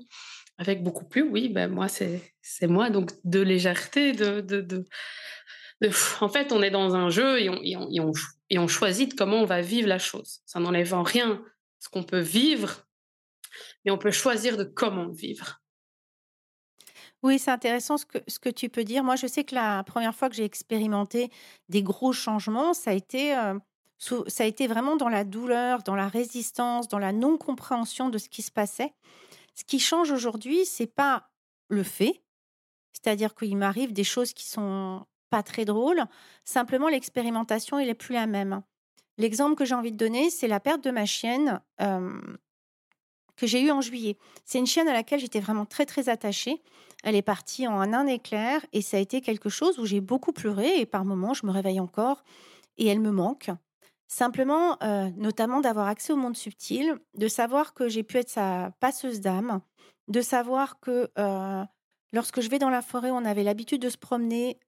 avec 0.62 0.84
beaucoup 0.84 1.06
plus, 1.06 1.24
oui, 1.24 1.50
ben 1.50 1.72
moi, 1.72 1.88
c'est 1.88 2.68
moi. 2.68 2.92
Donc, 2.92 3.12
de 3.24 3.40
légèreté, 3.40 4.12
de, 4.12 4.42
de, 4.42 4.62
de, 4.62 4.86
En 6.22 6.30
fait, 6.30 6.52
on 6.52 6.62
est 6.62 6.70
dans 6.70 6.96
un 6.96 7.10
jeu 7.10 7.42
et 7.42 7.50
on, 7.50 7.60
et, 7.64 7.76
on, 8.00 8.12
et, 8.50 8.60
on, 8.60 8.68
choisit 8.68 9.12
de 9.12 9.16
comment 9.16 9.38
on 9.38 9.46
va 9.46 9.62
vivre 9.62 9.88
la 9.88 9.98
chose. 9.98 10.42
Ça 10.46 10.60
n'enlève 10.60 10.94
en 10.94 11.02
rien 11.02 11.44
ce 11.80 11.90
qu'on 11.90 12.04
peut 12.04 12.20
vivre, 12.20 12.86
mais 13.84 13.92
on 13.92 13.98
peut 13.98 14.12
choisir 14.12 14.56
de 14.56 14.64
comment 14.64 15.10
vivre. 15.10 15.61
Oui, 17.24 17.38
c'est 17.38 17.52
intéressant 17.52 17.98
ce 17.98 18.06
que, 18.06 18.18
ce 18.28 18.40
que 18.40 18.50
tu 18.50 18.70
peux 18.70 18.84
dire. 18.84 19.04
Moi, 19.04 19.16
je 19.16 19.28
sais 19.28 19.44
que 19.44 19.56
la 19.56 19.84
première 19.84 20.16
fois 20.16 20.30
que 20.30 20.36
j'ai 20.36 20.46
expérimenté 20.46 21.32
des 21.70 21.84
gros 21.84 22.14
changements, 22.14 22.74
ça 22.74 22.92
a 22.92 22.94
été... 22.94 23.36
Euh, 23.36 23.58
ça 24.28 24.44
a 24.44 24.48
été 24.48 24.66
vraiment 24.66 24.96
dans 24.96 25.10
la 25.10 25.24
douleur, 25.24 25.84
dans 25.84 25.94
la 25.94 26.08
résistance, 26.08 26.88
dans 26.88 26.98
la 26.98 27.12
non-compréhension 27.12 28.10
de 28.10 28.18
ce 28.18 28.30
qui 28.30 28.42
se 28.42 28.50
passait. 28.50 28.96
Ce 29.54 29.64
qui 29.64 29.80
change 29.80 30.10
aujourd'hui, 30.10 30.66
c'est 30.66 30.88
pas 30.88 31.30
le 31.70 31.84
fait, 31.84 32.24
c'est-à-dire 32.94 33.36
qu'il 33.36 33.56
m'arrive 33.58 33.94
des 33.94 34.04
choses 34.04 34.34
qui 34.34 34.48
sont 34.48 35.06
pas 35.30 35.44
très 35.44 35.66
drôles, 35.66 36.04
simplement 36.46 36.88
l'expérimentation, 36.88 37.78
elle 37.78 37.90
est 37.90 37.94
plus 37.94 38.14
la 38.14 38.26
même. 38.26 38.64
L'exemple 39.18 39.56
que 39.56 39.66
j'ai 39.66 39.76
envie 39.76 39.92
de 39.92 39.98
donner, 39.98 40.32
c'est 40.32 40.48
la 40.48 40.60
perte 40.60 40.84
de 40.84 40.92
ma 40.92 41.06
chienne 41.06 41.62
que 43.42 43.48
j'ai 43.48 43.64
eue 43.64 43.72
en 43.72 43.82
juillet. 43.82 44.18
C'est 44.46 44.60
une 44.60 44.68
chienne 44.68 44.88
à 44.88 44.94
laquelle 44.94 45.20
j'étais 45.20 45.40
vraiment 45.40 45.66
très 45.66 45.88
très 45.88 46.10
attachée. 46.10 46.62
Elle 47.04 47.16
est 47.16 47.24
partie 47.24 47.68
en 47.68 47.82
un 47.82 48.06
éclair 48.06 48.64
et 48.72 48.84
ça 48.84 48.98
a 48.98 49.00
été 49.00 49.20
quelque 49.20 49.50
chose 49.50 49.80
où 49.80 49.86
j'ai 49.88 50.00
beaucoup 50.00 50.32
pleuré 50.32 50.80
et 50.80 50.86
par 50.86 51.06
moments 51.06 51.34
je 51.34 51.48
me 51.48 51.52
réveille 51.52 51.80
encore 51.80 52.24
et 52.78 52.86
elle 52.86 53.00
me 53.00 53.10
manque. 53.10 53.50
Simplement, 54.08 54.78
euh, 54.84 55.10
notamment 55.18 55.60
d'avoir 55.60 55.88
accès 55.88 56.14
au 56.14 56.18
monde 56.18 56.38
subtil, 56.38 57.00
de 57.18 57.28
savoir 57.28 57.74
que 57.74 57.90
j'ai 57.90 58.04
pu 58.04 58.18
être 58.18 58.30
sa 58.30 58.74
passeuse 58.80 59.22
d'âme, 59.22 59.62
de 60.08 60.22
savoir 60.22 60.80
que 60.80 61.10
euh, 61.18 61.64
lorsque 62.14 62.42
je 62.42 62.50
vais 62.50 62.60
dans 62.60 62.70
la 62.70 62.84
forêt, 62.84 63.10
on 63.10 63.26
avait 63.26 63.44
l'habitude 63.44 63.82
de 63.82 63.90
se 63.90 63.98
promener 63.98 64.60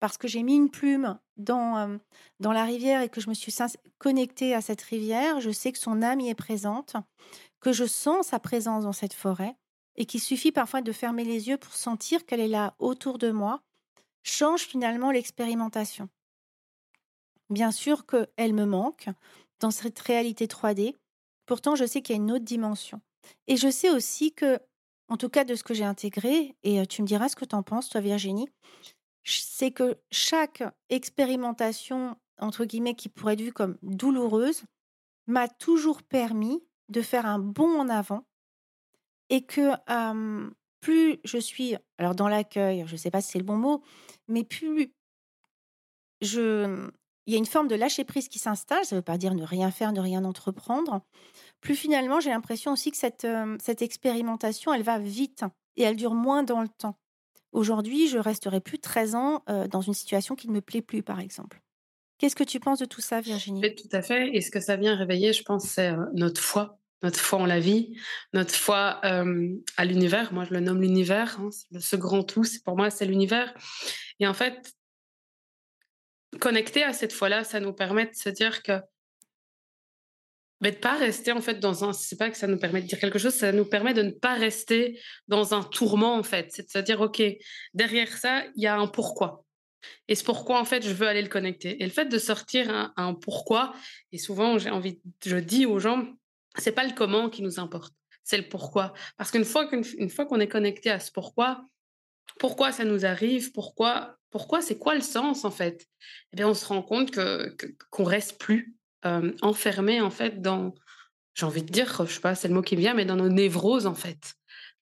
parce 0.00 0.18
que 0.18 0.28
j'ai 0.28 0.42
mis 0.42 0.56
une 0.56 0.70
plume 0.70 1.18
dans, 1.36 1.98
dans 2.40 2.52
la 2.52 2.64
rivière 2.64 3.02
et 3.02 3.08
que 3.08 3.20
je 3.20 3.28
me 3.28 3.34
suis 3.34 3.54
connectée 3.98 4.54
à 4.54 4.60
cette 4.60 4.82
rivière. 4.82 5.40
Je 5.40 5.50
sais 5.50 5.72
que 5.72 5.78
son 5.78 6.02
âme 6.02 6.20
y 6.20 6.28
est 6.28 6.34
présente, 6.34 6.96
que 7.60 7.72
je 7.72 7.84
sens 7.84 8.28
sa 8.28 8.38
présence 8.38 8.84
dans 8.84 8.92
cette 8.92 9.14
forêt 9.14 9.56
et 9.96 10.06
qu'il 10.06 10.20
suffit 10.20 10.52
parfois 10.52 10.80
de 10.80 10.92
fermer 10.92 11.24
les 11.24 11.48
yeux 11.48 11.58
pour 11.58 11.74
sentir 11.74 12.24
qu'elle 12.24 12.40
est 12.40 12.48
là 12.48 12.74
autour 12.78 13.18
de 13.18 13.30
moi, 13.30 13.62
change 14.22 14.62
finalement 14.62 15.10
l'expérimentation. 15.10 16.08
Bien 17.50 17.72
sûr 17.72 18.06
qu'elle 18.06 18.54
me 18.54 18.64
manque 18.64 19.08
dans 19.58 19.70
cette 19.72 19.98
réalité 19.98 20.46
3D. 20.46 20.94
Pourtant, 21.46 21.74
je 21.74 21.84
sais 21.84 22.02
qu'il 22.02 22.14
y 22.14 22.18
a 22.18 22.22
une 22.22 22.30
autre 22.30 22.44
dimension. 22.44 23.00
Et 23.48 23.56
je 23.56 23.70
sais 23.70 23.90
aussi 23.90 24.32
que, 24.32 24.60
en 25.08 25.16
tout 25.16 25.28
cas 25.28 25.44
de 25.44 25.54
ce 25.54 25.64
que 25.64 25.74
j'ai 25.74 25.84
intégré, 25.84 26.54
et 26.62 26.86
tu 26.86 27.02
me 27.02 27.06
diras 27.06 27.28
ce 27.28 27.36
que 27.36 27.44
tu 27.44 27.56
en 27.56 27.62
penses, 27.62 27.88
toi 27.88 28.00
Virginie, 28.00 28.48
c'est 29.24 29.70
que 29.70 29.98
chaque 30.10 30.62
expérimentation, 30.88 32.16
entre 32.38 32.64
guillemets, 32.64 32.94
qui 32.94 33.08
pourrait 33.08 33.34
être 33.34 33.42
vue 33.42 33.52
comme 33.52 33.76
douloureuse, 33.82 34.62
m'a 35.26 35.48
toujours 35.48 36.02
permis 36.02 36.62
de 36.88 37.02
faire 37.02 37.26
un 37.26 37.38
bond 37.38 37.78
en 37.80 37.88
avant 37.88 38.24
et 39.28 39.44
que 39.44 39.72
plus 40.80 41.18
je 41.24 41.38
suis, 41.38 41.76
alors 41.98 42.14
dans 42.14 42.28
l'accueil, 42.28 42.84
je 42.86 42.92
ne 42.92 42.96
sais 42.96 43.10
pas 43.10 43.20
si 43.20 43.32
c'est 43.32 43.38
le 43.38 43.44
bon 43.44 43.56
mot, 43.56 43.82
mais 44.26 44.44
plus 44.44 44.94
je, 46.20 46.90
il 47.28 47.32
y 47.32 47.34
a 47.34 47.38
une 47.38 47.46
forme 47.46 47.68
de 47.68 47.74
lâcher 47.74 48.04
prise 48.04 48.28
qui 48.28 48.38
s'installe. 48.38 48.86
Ça 48.86 48.96
ne 48.96 49.00
veut 49.00 49.04
pas 49.04 49.18
dire 49.18 49.34
ne 49.34 49.44
rien 49.44 49.70
faire, 49.70 49.92
ne 49.92 50.00
rien 50.00 50.24
entreprendre. 50.24 51.02
Plus 51.60 51.76
finalement, 51.76 52.20
j'ai 52.20 52.30
l'impression 52.30 52.72
aussi 52.72 52.90
que 52.90 52.96
cette, 52.96 53.26
cette 53.60 53.82
expérimentation, 53.82 54.72
elle 54.72 54.82
va 54.82 54.98
vite 54.98 55.44
et 55.76 55.82
elle 55.82 55.96
dure 55.96 56.14
moins 56.14 56.42
dans 56.42 56.62
le 56.62 56.68
temps. 56.68 56.96
Aujourd'hui, 57.52 58.08
je 58.08 58.18
resterai 58.18 58.60
plus 58.60 58.78
13 58.78 59.14
ans 59.14 59.42
euh, 59.48 59.66
dans 59.68 59.80
une 59.80 59.94
situation 59.94 60.34
qui 60.34 60.48
ne 60.48 60.52
me 60.52 60.60
plaît 60.60 60.82
plus, 60.82 61.02
par 61.02 61.20
exemple. 61.20 61.60
Qu'est-ce 62.18 62.36
que 62.36 62.44
tu 62.44 62.60
penses 62.60 62.80
de 62.80 62.84
tout 62.84 63.00
ça, 63.00 63.20
Virginie? 63.20 63.74
Tout 63.74 63.88
à 63.92 64.02
fait. 64.02 64.34
Et 64.34 64.40
ce 64.40 64.50
que 64.50 64.60
ça 64.60 64.76
vient 64.76 64.96
réveiller, 64.96 65.32
je 65.32 65.42
pense, 65.42 65.64
c'est 65.64 65.92
notre 66.14 66.40
foi, 66.40 66.80
notre 67.02 67.20
foi 67.20 67.38
en 67.38 67.46
la 67.46 67.60
vie, 67.60 67.96
notre 68.32 68.52
foi 68.52 69.00
à 69.04 69.84
l'univers. 69.84 70.32
Moi, 70.32 70.44
je 70.44 70.52
le 70.52 70.58
nomme 70.58 70.82
l'univers. 70.82 71.38
Hein, 71.38 71.50
ce 71.78 71.94
grand 71.94 72.24
tout, 72.24 72.42
pour 72.64 72.76
moi, 72.76 72.90
c'est 72.90 73.06
l'univers. 73.06 73.54
Et 74.18 74.26
en 74.26 74.34
fait, 74.34 74.74
connecter 76.40 76.82
à 76.82 76.92
cette 76.92 77.12
foi-là, 77.12 77.44
ça 77.44 77.60
nous 77.60 77.72
permet 77.72 78.06
de 78.06 78.14
se 78.14 78.28
dire 78.28 78.62
que 78.62 78.72
mais 80.60 80.72
de 80.72 80.76
pas 80.76 80.96
rester 80.96 81.32
en 81.32 81.40
fait 81.40 81.60
dans 81.60 81.84
un 81.84 81.92
c'est 81.92 82.16
pas 82.16 82.30
que 82.30 82.36
ça 82.36 82.46
nous 82.46 82.58
permet 82.58 82.82
de 82.82 82.86
dire 82.86 82.98
quelque 82.98 83.18
chose 83.18 83.34
ça 83.34 83.52
nous 83.52 83.64
permet 83.64 83.94
de 83.94 84.02
ne 84.02 84.10
pas 84.10 84.34
rester 84.34 85.00
dans 85.28 85.54
un 85.54 85.62
tourment 85.62 86.14
en 86.14 86.22
fait. 86.22 86.48
C'est 86.50 86.66
de 86.66 86.70
se 86.70 86.78
dire 86.78 87.00
ok 87.00 87.22
derrière 87.74 88.16
ça 88.16 88.44
il 88.56 88.62
y 88.62 88.66
a 88.66 88.76
un 88.76 88.86
pourquoi. 88.86 89.44
Et 90.08 90.14
ce 90.14 90.24
pourquoi 90.24 90.60
en 90.60 90.64
fait 90.64 90.82
je 90.82 90.92
veux 90.92 91.06
aller 91.06 91.22
le 91.22 91.28
connecter. 91.28 91.82
Et 91.82 91.84
le 91.84 91.92
fait 91.92 92.06
de 92.06 92.18
sortir 92.18 92.92
un, 92.96 93.14
pourquoi 93.14 93.74
et 94.12 94.18
souvent 94.18 94.58
j'ai 94.58 94.70
envie 94.70 95.00
je 95.24 95.36
dis 95.36 95.66
aux 95.66 95.78
gens 95.78 96.06
c'est 96.56 96.72
pas 96.72 96.84
le 96.84 96.94
comment 96.94 97.30
qui 97.30 97.42
nous 97.42 97.60
importe 97.60 97.94
c'est 98.24 98.38
le 98.38 98.48
pourquoi. 98.48 98.92
Parce 99.16 99.30
qu'une 99.30 99.44
fois 99.44 99.66
qu'une 99.68 100.10
fois 100.10 100.26
qu'on 100.26 100.40
est 100.40 100.48
connecté 100.48 100.90
à 100.90 101.00
ce 101.00 101.10
pourquoi 101.10 101.66
pourquoi 102.38 102.72
ça 102.72 102.84
nous 102.84 103.04
arrive, 103.04 103.52
pourquoi, 103.52 104.16
pourquoi 104.30 104.62
c'est 104.62 104.78
quoi 104.78 104.94
le 104.94 105.00
sens 105.00 105.44
en 105.44 105.50
fait? 105.50 105.86
Eh 106.32 106.36
bien, 106.36 106.48
on 106.48 106.54
se 106.54 106.66
rend 106.66 106.82
compte 106.82 107.10
que 107.10 107.56
qu'on 107.90 108.04
reste 108.04 108.38
plus 108.38 108.77
enfermé 109.04 110.00
en 110.00 110.10
fait 110.10 110.40
dans, 110.40 110.74
j'ai 111.34 111.46
envie 111.46 111.62
de 111.62 111.70
dire, 111.70 112.04
je 112.06 112.12
sais 112.12 112.20
pas, 112.20 112.34
c'est 112.34 112.48
le 112.48 112.54
mot 112.54 112.62
qui 112.62 112.76
me 112.76 112.80
vient, 112.80 112.94
mais 112.94 113.04
dans 113.04 113.16
nos 113.16 113.28
névroses 113.28 113.86
en 113.86 113.94
fait, 113.94 114.34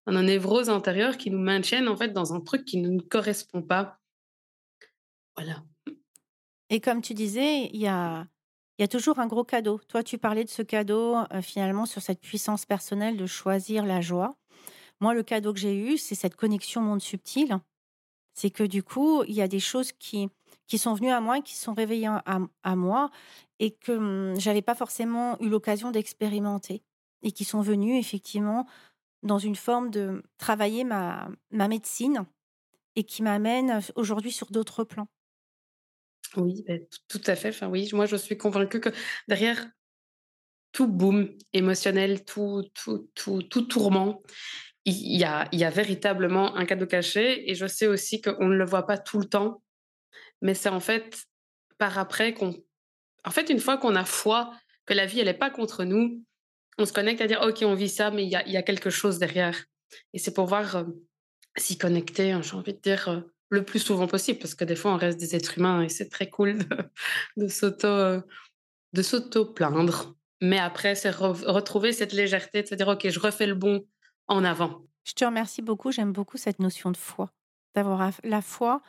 dans 0.07 0.13
nos 0.13 0.23
névroses 0.23 0.71
intérieures 0.71 1.17
qui 1.17 1.31
nous 1.31 1.39
maintiennent 1.39 1.89
en 1.89 1.97
fait 1.97 2.13
dans 2.13 2.35
un 2.35 2.41
truc 2.41 2.65
qui 2.65 2.81
ne 2.81 2.89
nous 2.89 3.07
correspond 3.09 3.63
pas. 3.63 3.99
Voilà. 5.37 5.63
Et 6.71 6.81
comme 6.81 7.03
tu 7.03 7.15
disais, 7.15 7.71
il 7.73 7.81
y 7.81 7.87
a, 7.87 8.27
y 8.79 8.83
a 8.83 8.89
toujours 8.89 9.19
un 9.19 9.27
gros 9.27 9.45
cadeau. 9.45 9.81
Toi, 9.89 10.03
tu 10.03 10.19
parlais 10.19 10.45
de 10.45 10.49
ce 10.49 10.63
cadeau, 10.63 11.17
euh, 11.33 11.43
finalement, 11.43 11.87
sur 11.87 12.03
cette 12.03 12.21
puissance 12.21 12.67
personnelle 12.67 13.17
de 13.17 13.27
choisir 13.27 13.85
la 13.85 14.01
joie. 14.01 14.37
Moi, 15.01 15.15
le 15.15 15.23
cadeau 15.23 15.53
que 15.53 15.61
j'ai 15.61 15.77
eu, 15.77 15.99
c'est 15.99 16.15
cette 16.15 16.37
connexion 16.37 16.81
monde 16.81 17.03
subtil. 17.03 17.59
C'est 18.35 18.51
que 18.51 18.65
du 18.65 18.83
coup, 18.83 19.23
il 19.25 19.35
y 19.35 19.43
a 19.43 19.49
des 19.49 19.61
choses 19.61 19.93
qui, 19.93 20.29
qui 20.67 20.79
sont 20.79 20.95
venues 20.95 21.11
à 21.11 21.21
moi, 21.21 21.41
qui 21.41 21.55
sont 21.55 21.75
réveillées 21.75 22.11
à, 22.25 22.77
moi 22.77 23.11
et 23.59 23.73
que 23.73 23.92
hum, 23.92 24.38
j'avais 24.38 24.62
pas 24.62 24.75
forcément 24.75 25.40
eu 25.40 25.49
l'occasion 25.49 25.90
d'expérimenter 25.90 26.83
et 27.23 27.33
qui 27.33 27.45
sont 27.45 27.61
venues 27.61 27.99
effectivement 27.99 28.66
dans 29.23 29.38
une 29.38 29.57
forme 29.57 29.90
de 29.90 30.23
travailler 30.38 30.85
ma, 30.85 31.29
ma 31.51 31.69
médecine 31.69 32.27
et 32.95 33.05
qui 33.05 33.23
m'amène 33.23 33.81
aujourd'hui 33.95 34.33
sur 34.33 34.51
d'autres 34.51 34.85
plans. 34.85 35.09
Oui, 36.37 36.64
ben, 36.66 36.81
tout 37.09 37.21
à 37.27 37.37
fait. 37.37 37.51
Enfin, 37.51 37.69
oui, 37.69 37.88
moi, 37.92 38.07
je 38.07 38.16
suis 38.16 38.37
convaincue 38.37 38.81
que 38.81 38.90
derrière 39.29 39.66
tout 40.73 40.88
boom 40.88 41.31
émotionnel, 41.53 42.25
tout, 42.25 42.62
tout, 42.75 43.11
tout, 43.14 43.42
tout 43.42 43.62
tourment, 43.62 44.23
il 44.85 45.19
y 45.19 45.25
a, 45.25 45.49
il 45.53 45.59
y 45.59 45.64
a 45.64 45.71
véritablement 45.71 46.57
un 46.57 46.66
cadeau 46.66 46.87
caché. 46.87 47.51
Et 47.51 47.55
je 47.55 47.66
sais 47.66 47.87
aussi 47.87 48.21
qu'on 48.21 48.49
ne 48.49 48.57
le 48.57 48.64
voit 48.64 48.87
pas 48.87 48.99
tout 48.99 49.19
le 49.19 49.27
temps, 49.27 49.62
mais 50.42 50.55
c'est 50.55 50.69
en 50.69 50.81
fait 50.81 51.25
par 51.79 51.99
après 51.99 52.35
qu'on. 52.35 52.55
En 53.27 53.31
fait, 53.31 53.51
une 53.51 53.61
fois 53.61 53.77
qu'on 53.77 53.97
a 53.97 54.05
foi 54.05 54.53
que 54.87 54.95
la 54.95 55.05
vie, 55.05 55.21
elle 55.21 55.27
n'est 55.27 55.35
pas 55.35 55.51
contre 55.51 55.85
nous, 55.85 56.23
on 56.79 56.87
se 56.87 56.93
connecte 56.93 57.21
à 57.21 57.27
dire 57.27 57.43
OK, 57.43 57.59
on 57.62 57.75
vit 57.75 57.89
ça, 57.89 58.11
mais 58.11 58.25
il 58.25 58.31
y 58.31 58.57
a, 58.57 58.62
quelque 58.62 58.91
chose 58.91 59.19
derrière. 59.19 59.65
Et 60.12 60.19
c'est 60.19 60.33
pour 60.33 60.47
voir 60.47 60.77
euh, 60.77 60.85
s'y 61.57 61.77
connecter, 61.77 62.33
hein, 62.33 62.43
j'ai 62.43 62.55
envie 62.55 62.75
de 62.75 62.81
dire, 62.81 63.09
euh, 63.09 63.21
le 63.51 63.65
plus 63.65 63.79
souvent 63.79 64.07
possible, 64.07 64.39
parce 64.39 64.55
que 64.55 64.65
des 64.65 64.77
fois, 64.77 64.93
on 64.93 64.97
reste 64.97 65.19
des 65.19 65.35
êtres 65.35 65.59
humains 65.59 65.83
et 65.83 65.89
c'est 65.89 66.09
très 66.09 66.29
cool 66.29 66.59
de, 67.37 67.47
euh, 67.85 68.21
de 68.93 69.03
s'auto-plaindre. 69.03 70.15
Mais 70.43 70.59
après, 70.59 70.95
c'est 70.95 71.11
retrouver 71.11 71.93
cette 71.93 72.12
légèreté 72.12 72.62
de 72.62 72.69
se 72.69 72.75
dire, 72.75 72.89
OK, 72.89 73.09
je 73.09 73.19
refais 73.19 73.47
le 73.47 73.55
bon 73.55 73.87
en 74.29 74.45
avant. 74.45 74.85
Je 75.05 75.12
te 75.12 75.25
remercie 75.25 75.62
beaucoup. 75.62 75.93
J'aime 75.93 76.12
beaucoup 76.12 76.37
cette 76.37 76.59
notion 76.59 76.91
de 76.91 76.97
foi. 76.97 77.33
D'avoir 77.75 78.11
la 78.23 78.43
foi 78.43 78.83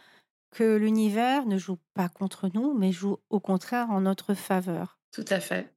que 0.51 0.75
l'univers 0.75 1.45
ne 1.45 1.57
joue 1.57 1.77
pas 1.93 2.09
contre 2.09 2.49
nous, 2.53 2.73
mais 2.77 2.91
joue 2.91 3.17
au 3.29 3.39
contraire 3.39 3.89
en 3.89 4.01
notre 4.01 4.33
faveur. 4.33 4.99
Tout 5.11 5.25
à 5.29 5.39
fait. 5.39 5.73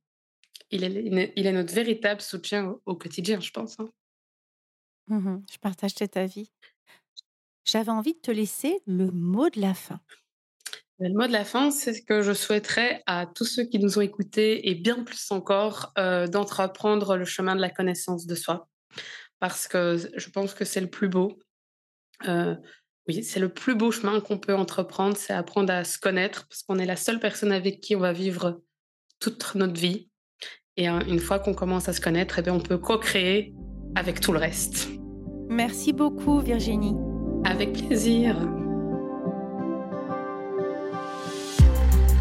Il 0.71 0.85
est, 0.85 1.33
il 1.37 1.47
est 1.47 1.53
notre 1.53 1.75
véritable 1.75 2.21
soutien 2.21 2.77
au, 2.87 2.95
quotidien, 2.95 3.41
je 3.41 3.51
pense. 3.51 3.79
Hein. 3.81 3.91
Mmh 5.09 5.39
je 5.53 5.59
partage 5.59 5.93
cet 5.97 6.17
avis. 6.17 6.53
J'avais 7.65 7.91
envie 7.91 8.15
de 8.15 8.21
te 8.21 8.31
laisser 8.31 8.81
le 8.87 9.11
mot 9.11 9.51
de 9.51 9.61
la 9.61 9.75
fin. 9.75 10.01
Le 10.99 11.09
mot 11.09 11.27
de 11.27 11.33
la 11.33 11.45
fin, 11.45 11.71
c'est 11.71 11.95
ce 11.95 12.03
que 12.03 12.23
je 12.23 12.33
souhaiterais 12.33 13.03
à 13.07 13.27
tous 13.27 13.45
ceux 13.45 13.65
qui 13.65 13.79
nous 13.79 13.99
ont 13.99 14.03
écoutés 14.03 14.69
et 14.69 14.75
bien 14.75 15.03
plus 15.03 15.31
encore 15.31 15.93
euh, 15.99 16.27
d'entreprendre 16.27 17.17
le 17.17 17.25
chemin 17.25 17.57
de 17.57 17.61
la 17.61 17.71
connaissance 17.71 18.27
de 18.27 18.35
soi. 18.35 18.69
Parce 19.39 19.67
que 19.67 19.97
je 20.15 20.31
pense 20.31 20.53
que 20.53 20.67
c'est 20.67 20.81
le 20.81 20.91
plus 20.91 21.09
beau. 21.09 21.39
Euh, 22.29 22.55
oui, 23.11 23.25
c'est 23.25 23.41
le 23.41 23.49
plus 23.49 23.75
beau 23.75 23.91
chemin 23.91 24.21
qu'on 24.21 24.39
peut 24.39 24.55
entreprendre, 24.55 25.17
c'est 25.17 25.33
apprendre 25.33 25.73
à 25.73 25.83
se 25.85 25.99
connaître, 25.99 26.47
parce 26.49 26.63
qu'on 26.63 26.79
est 26.79 26.87
la 26.87 26.97
seule 26.97 27.19
personne 27.19 27.51
avec 27.51 27.81
qui 27.81 27.97
on 27.97 28.01
va 28.01 28.13
vivre 28.13 28.61
toute 29.19 29.55
notre 29.57 29.81
vie. 29.81 30.09
Et 30.77 30.87
hein, 30.87 31.01
une 31.09 31.19
fois 31.19 31.41
qu'on 31.41 31.55
commence 31.55 31.89
à 31.89 31.93
se 31.93 32.01
connaître, 32.01 32.39
eh 32.39 32.43
bien, 32.43 32.55
on 32.55 32.61
peut 32.61 32.79
co-créer 32.79 33.53
avec 33.97 34.21
tout 34.21 34.33
le 34.33 34.39
reste. 34.39 34.89
Merci 35.49 35.93
beaucoup, 35.93 36.39
Virginie. 36.39 36.95
Avec 37.45 37.73
plaisir. 37.73 38.37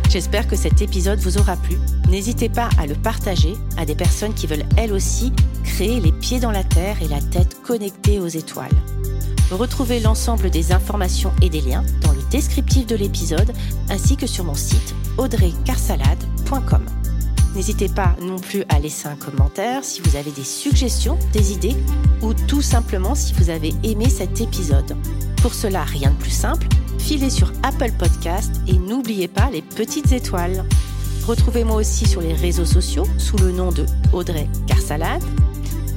J'espère 0.10 0.48
que 0.48 0.56
cet 0.56 0.82
épisode 0.82 1.20
vous 1.20 1.38
aura 1.38 1.56
plu. 1.56 1.76
N'hésitez 2.10 2.50
pas 2.50 2.70
à 2.80 2.88
le 2.88 2.96
partager 2.96 3.54
à 3.78 3.86
des 3.86 3.94
personnes 3.94 4.34
qui 4.34 4.48
veulent 4.48 4.66
elles 4.76 4.92
aussi 4.92 5.32
créer 5.64 6.00
les 6.00 6.12
pieds 6.12 6.40
dans 6.40 6.52
la 6.52 6.64
terre 6.64 6.98
et 7.04 7.08
la 7.08 7.22
tête 7.22 7.62
connectée 7.62 8.20
aux 8.20 8.28
étoiles. 8.28 8.76
Retrouvez 9.52 10.00
l'ensemble 10.00 10.52
des 10.52 10.72
informations 10.72 11.32
et 11.42 11.50
des 11.50 11.62
liens 11.62 11.84
dans 12.02 12.12
le 12.12 12.22
descriptif 12.30 12.86
de 12.86 12.96
l'épisode 12.96 13.52
ainsi 13.90 14.16
que 14.16 14.28
sur 14.28 14.44
mon 14.44 14.54
site 14.54 14.94
audreycarsalade.com. 15.18 16.86
N'hésitez 17.56 17.90
pas 17.90 18.16
non 18.22 18.38
plus 18.38 18.64
à 18.70 18.80
laisser 18.80 19.08
un 19.08 19.16
commentaire 19.16 19.84
si 19.84 20.02
vous 20.02 20.16
avez 20.16 20.32
des 20.32 20.44
suggestions, 20.44 21.18
des 21.34 21.52
idées 21.52 21.76
ou 22.22 22.34
tout 22.34 22.62
simplement 22.62 23.16
si 23.16 23.34
vous 23.34 23.50
avez 23.50 23.74
aimé 23.84 24.08
cet 24.08 24.40
épisode. 24.40 24.96
Pour 25.42 25.56
cela, 25.56 25.84
rien 25.84 26.12
de 26.12 26.18
plus 26.18 26.30
simple, 26.30 26.68
filez 27.00 27.32
sur 27.32 27.52
Apple 27.64 27.92
Podcast 27.98 28.52
et 28.68 28.78
n'oubliez 28.78 29.28
pas 29.28 29.50
les 29.50 29.64
petites 29.64 30.12
étoiles. 30.12 30.64
Retrouvez-moi 31.26 31.78
aussi 31.78 32.06
sur 32.06 32.22
les 32.22 32.34
réseaux 32.34 32.66
sociaux 32.66 33.08
sous 33.18 33.38
le 33.38 33.52
nom 33.52 33.72
de 33.72 33.86
Audrey 34.14 34.48
Carsalade 34.68 35.24